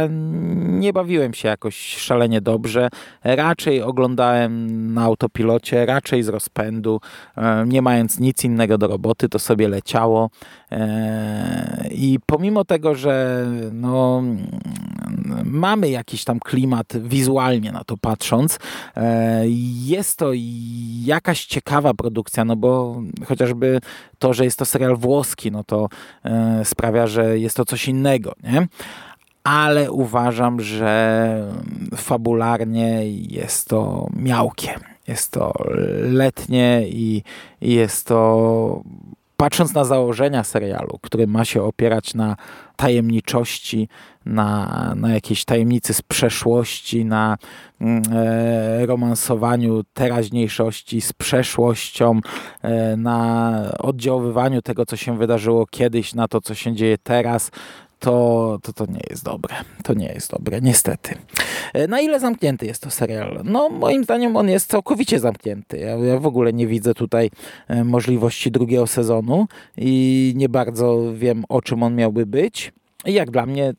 nie 0.63 0.94
bawiłem 0.94 1.34
się 1.34 1.48
jakoś 1.48 1.98
szalenie 1.98 2.42
dobrze. 2.42 2.89
Raczej 3.24 3.82
oglądałem 3.82 4.94
na 4.94 5.04
autopilocie, 5.04 5.86
raczej 5.86 6.24
z 6.24 6.28
rozpędu, 6.28 7.02
e, 7.38 7.63
nie 7.68 7.82
mając 7.82 8.20
nic 8.20 8.44
innego 8.44 8.78
do 8.78 8.88
roboty, 8.88 9.30
to 9.30 9.39
sobie 9.39 9.68
leciało. 9.68 10.30
E, 10.72 11.88
I 11.92 12.20
pomimo 12.26 12.66
tego, 12.66 12.96
że 12.96 13.46
no, 13.72 14.24
mamy 15.44 15.89
jakiś 15.89 16.24
tam 16.24 16.39
klimat 16.39 16.98
wizualnie 16.98 17.72
na 17.72 17.84
to 17.84 17.98
patrząc, 17.98 18.60
e, 18.96 19.44
jest 19.86 20.18
to 20.18 20.32
jakaś 21.06 21.46
ciekawa 21.46 21.94
produkcja, 21.94 22.46
no 22.46 22.56
bo 22.56 23.02
chociażby 23.26 23.80
to, 24.20 24.34
że 24.34 24.44
jest 24.46 24.60
to 24.60 24.66
serial 24.66 24.98
włoski, 24.98 25.52
no 25.52 25.63
to 25.63 25.89
sprawia, 26.63 27.08
że 27.08 27.39
jest 27.39 27.58
to 27.58 27.66
coś 27.66 27.88
innego, 27.88 28.34
nie? 28.44 28.68
Ale 29.43 29.91
uważam, 29.91 30.62
że 30.62 31.53
fabularnie 31.95 33.01
jest 33.12 33.67
to 33.69 34.08
miałkie. 34.15 34.79
Jest 35.08 35.32
to 35.32 35.53
letnie 36.01 36.84
i 36.88 37.23
jest 37.62 38.08
to 38.08 38.82
patrząc 39.38 39.73
na 39.73 39.86
założenia 39.86 40.43
serialu, 40.43 40.99
który 41.01 41.27
ma 41.27 41.45
się 41.45 41.63
opierać 41.63 42.13
na 42.13 42.36
tajemniczości, 42.75 43.89
na, 44.25 44.93
na 44.95 45.13
jakiejś 45.13 45.45
tajemnicy 45.45 45.93
z 45.93 46.01
przeszłości, 46.01 47.06
na 47.06 47.38
mm, 47.82 48.03
e, 48.12 48.86
romansowaniu 48.86 49.84
teraźniejszości 49.93 51.01
z 51.01 51.13
przeszłością, 51.13 52.19
e, 52.62 52.97
na 52.97 53.51
oddziaływaniu 53.79 54.62
tego, 54.62 54.86
co 54.86 54.95
się 54.95 55.17
wydarzyło 55.17 55.65
kiedyś, 55.65 56.13
na 56.13 56.27
to, 56.27 56.41
co 56.41 56.53
się 56.53 56.75
dzieje 56.75 56.97
teraz, 56.97 57.51
to, 58.04 58.60
to, 58.63 58.74
to 58.74 58.86
nie 58.86 59.02
jest 59.10 59.24
dobre. 59.24 59.56
To 59.84 59.94
nie 59.94 60.08
jest 60.08 60.32
dobre, 60.32 60.62
niestety. 60.62 61.16
E, 61.74 61.88
na 61.88 62.02
ile 62.02 62.20
zamknięty 62.20 62.66
jest 62.66 62.84
to 62.84 62.89
serial? 62.89 63.42
No, 63.44 63.70
moim 63.70 64.04
zdaniem 64.04 64.36
on 64.36 64.50
jest 64.50 64.70
całkowicie 64.70 65.20
zamknięty. 65.20 65.78
Ja, 65.78 65.96
ja 65.96 66.20
w 66.20 66.26
ogóle 66.26 66.54
nie 66.54 66.68
widzę 66.68 66.94
tutaj 66.94 67.32
e, 67.68 67.84
możliwości 67.84 68.52
drugiego 68.52 68.88
sezonu 68.88 69.48
i 69.78 70.34
nie 70.36 70.50
bardzo 70.50 71.13
wiem, 71.13 71.44
o 71.50 71.62
czym 71.62 71.84
on 71.84 71.96
miałby 71.96 72.26
być. 72.26 72.74
I 73.06 73.13
jak 73.13 73.32
dla 73.32 73.46
mnie 73.46 73.74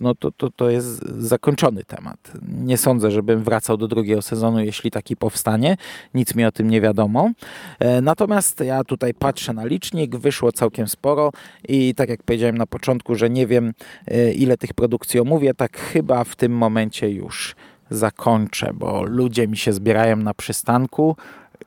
no 0.00 0.14
to, 0.14 0.30
to, 0.30 0.50
to 0.50 0.70
jest 0.70 1.08
zakończony 1.08 1.84
temat. 1.84 2.32
Nie 2.48 2.76
sądzę, 2.76 3.10
żebym 3.10 3.42
wracał 3.42 3.76
do 3.76 3.88
drugiego 3.88 4.22
sezonu, 4.22 4.60
jeśli 4.60 4.90
taki 4.90 5.16
powstanie. 5.16 5.76
Nic 6.14 6.34
mi 6.34 6.44
o 6.44 6.52
tym 6.52 6.70
nie 6.70 6.80
wiadomo. 6.80 7.30
E, 7.78 8.00
natomiast 8.00 8.60
ja 8.60 8.84
tutaj 8.84 9.14
patrzę 9.14 9.52
na 9.52 9.64
licznik, 9.64 10.16
wyszło 10.16 10.52
całkiem 10.52 10.88
sporo 10.88 11.30
i 11.68 11.94
tak 11.94 12.08
jak 12.08 12.22
powiedziałem 12.22 12.58
na 12.58 12.66
początku, 12.66 13.14
że 13.14 13.30
nie 13.30 13.46
wiem 13.46 13.72
e, 14.06 14.32
ile 14.32 14.56
tych 14.56 14.74
produkcji 14.74 15.20
omówię, 15.20 15.54
tak 15.54 15.78
chyba 15.78 16.24
w 16.24 16.36
tym 16.36 16.52
momencie 16.52 17.10
już 17.10 17.56
zakończę, 17.90 18.70
bo 18.74 19.02
ludzie 19.02 19.48
mi 19.48 19.56
się 19.56 19.72
zbierają 19.72 20.16
na 20.16 20.34
przystanku 20.34 21.16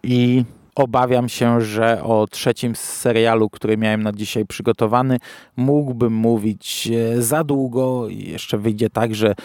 i 0.03 0.43
obawiam 0.75 1.29
się, 1.29 1.61
że 1.61 2.03
o 2.03 2.27
trzecim 2.31 2.75
serialu, 2.75 3.49
który 3.49 3.77
miałem 3.77 4.03
na 4.03 4.11
dzisiaj 4.11 4.45
przygotowany, 4.45 5.17
mógłbym 5.57 6.13
mówić 6.13 6.89
e, 7.17 7.21
za 7.21 7.43
długo 7.43 8.07
i 8.09 8.31
jeszcze 8.31 8.57
wyjdzie 8.57 8.89
tak, 8.89 9.15
że, 9.15 9.35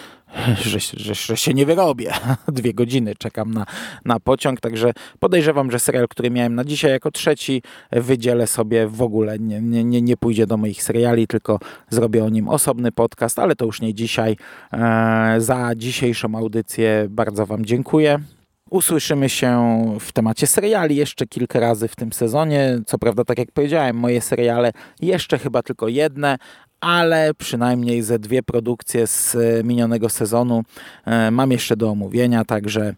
że, 0.61 0.79
że, 0.79 1.15
że 1.15 1.37
się 1.37 1.53
nie 1.53 1.65
wyrobię. 1.65 2.13
Dwie 2.47 2.73
godziny 2.73 3.15
czekam 3.15 3.53
na, 3.53 3.65
na 4.05 4.19
pociąg, 4.19 4.59
także 4.59 4.91
podejrzewam, 5.19 5.71
że 5.71 5.79
serial, 5.79 6.07
który 6.07 6.31
miałem 6.31 6.55
na 6.55 6.63
dzisiaj 6.63 6.91
jako 6.91 7.11
trzeci, 7.11 7.61
wydzielę 7.91 8.47
sobie 8.47 8.87
w 8.87 9.01
ogóle, 9.01 9.39
nie, 9.39 9.61
nie, 9.61 10.01
nie 10.01 10.17
pójdzie 10.17 10.47
do 10.47 10.57
moich 10.57 10.83
seriali, 10.83 11.27
tylko 11.27 11.59
zrobię 11.89 12.23
o 12.23 12.29
nim 12.29 12.49
osobny 12.49 12.91
podcast, 12.91 13.39
ale 13.39 13.55
to 13.55 13.65
już 13.65 13.81
nie 13.81 13.93
dzisiaj. 13.93 14.37
E, 14.73 15.35
za 15.37 15.75
dzisiejszą 15.75 16.35
audycję 16.35 17.07
bardzo 17.09 17.45
Wam 17.45 17.65
dziękuję. 17.65 18.19
Usłyszymy 18.69 19.29
się 19.29 19.83
w 19.99 20.11
temacie 20.11 20.47
seriali 20.47 20.95
jeszcze 20.95 21.27
kilka 21.27 21.59
razy 21.59 21.87
w 21.87 21.95
tym 21.95 22.13
sezonie. 22.13 22.79
Co 22.85 22.97
prawda, 22.97 23.23
tak 23.23 23.37
jak 23.37 23.51
powiedziałem, 23.51 23.95
moje 23.95 24.21
seriale 24.21 24.71
jeszcze 25.01 25.39
chyba 25.39 25.63
tylko 25.63 25.87
jedne, 25.87 26.37
ale 26.85 27.33
przynajmniej 27.33 28.01
ze 28.01 28.19
dwie 28.19 28.43
produkcje 28.43 29.07
z 29.07 29.37
minionego 29.63 30.09
sezonu 30.09 30.63
e, 31.05 31.31
mam 31.31 31.51
jeszcze 31.51 31.77
do 31.77 31.89
omówienia, 31.89 32.45
także 32.45 32.95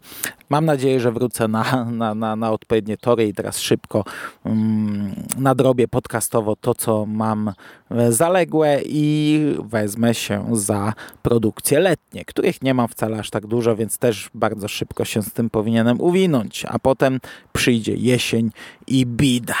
mam 0.50 0.64
nadzieję, 0.64 1.00
że 1.00 1.12
wrócę 1.12 1.48
na, 1.48 1.84
na, 1.90 2.14
na, 2.14 2.36
na 2.36 2.50
odpowiednie 2.50 2.96
tory 2.96 3.28
i 3.28 3.34
teraz 3.34 3.58
szybko 3.58 4.04
um, 4.44 5.14
nadrobię 5.38 5.88
podcastowo 5.88 6.56
to, 6.56 6.74
co 6.74 7.06
mam 7.06 7.52
e, 7.90 8.12
zaległe 8.12 8.80
i 8.84 9.40
wezmę 9.64 10.14
się 10.14 10.46
za 10.52 10.92
produkcje 11.22 11.80
letnie, 11.80 12.24
których 12.24 12.62
nie 12.62 12.74
mam 12.74 12.88
wcale 12.88 13.18
aż 13.18 13.30
tak 13.30 13.46
dużo, 13.46 13.76
więc 13.76 13.98
też 13.98 14.30
bardzo 14.34 14.68
szybko 14.68 15.04
się 15.04 15.22
z 15.22 15.32
tym 15.32 15.50
powinienem 15.50 16.00
uwinąć, 16.00 16.64
a 16.68 16.78
potem 16.78 17.20
przyjdzie 17.52 17.94
jesień 17.94 18.50
i 18.86 19.06
bida, 19.06 19.54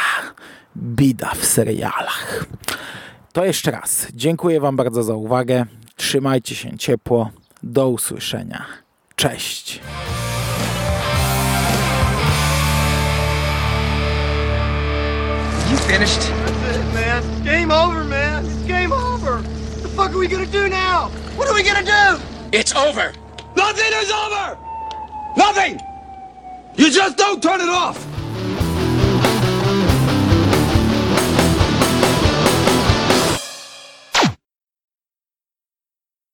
bida 0.76 1.32
w 1.34 1.46
serialach. 1.46 2.46
To 3.38 3.44
jeszcze 3.44 3.70
raz 3.70 4.06
dziękuję 4.14 4.60
Wam 4.60 4.76
bardzo 4.76 5.02
za 5.02 5.14
uwagę. 5.14 5.66
Trzymajcie 5.96 6.54
się 6.54 6.78
ciepło. 6.78 7.30
Do 7.62 7.88
usłyszenia. 7.88 8.64
Cześć. 9.16 9.80
You 15.70 15.76
finished? 15.78 16.20
That's 16.20 16.76
it, 16.76 16.94
man. 16.94 17.44
Game 17.44 17.74
over, 17.74 18.04
man. 18.04 18.44
It's 18.44 18.66
game 18.66 18.92
over. 18.92 19.32
What 19.32 19.82
the 19.82 19.88
fuck 19.88 20.10
are 20.10 20.18
we 20.18 20.28
gonna 20.28 20.46
do 20.46 20.68
now? 20.68 21.10
What 21.36 21.48
are 21.48 21.54
we 21.54 21.62
gonna 21.62 21.82
do? 21.82 22.22
It's 22.52 22.76
over. 22.76 23.12
Nothing 23.56 23.92
is 24.02 24.10
over! 24.10 24.56
Nothing! 25.36 25.80
You 26.76 26.90
just 26.90 27.16
don't 27.16 27.42
turn 27.42 27.60
it 27.60 27.68
off! 27.68 28.08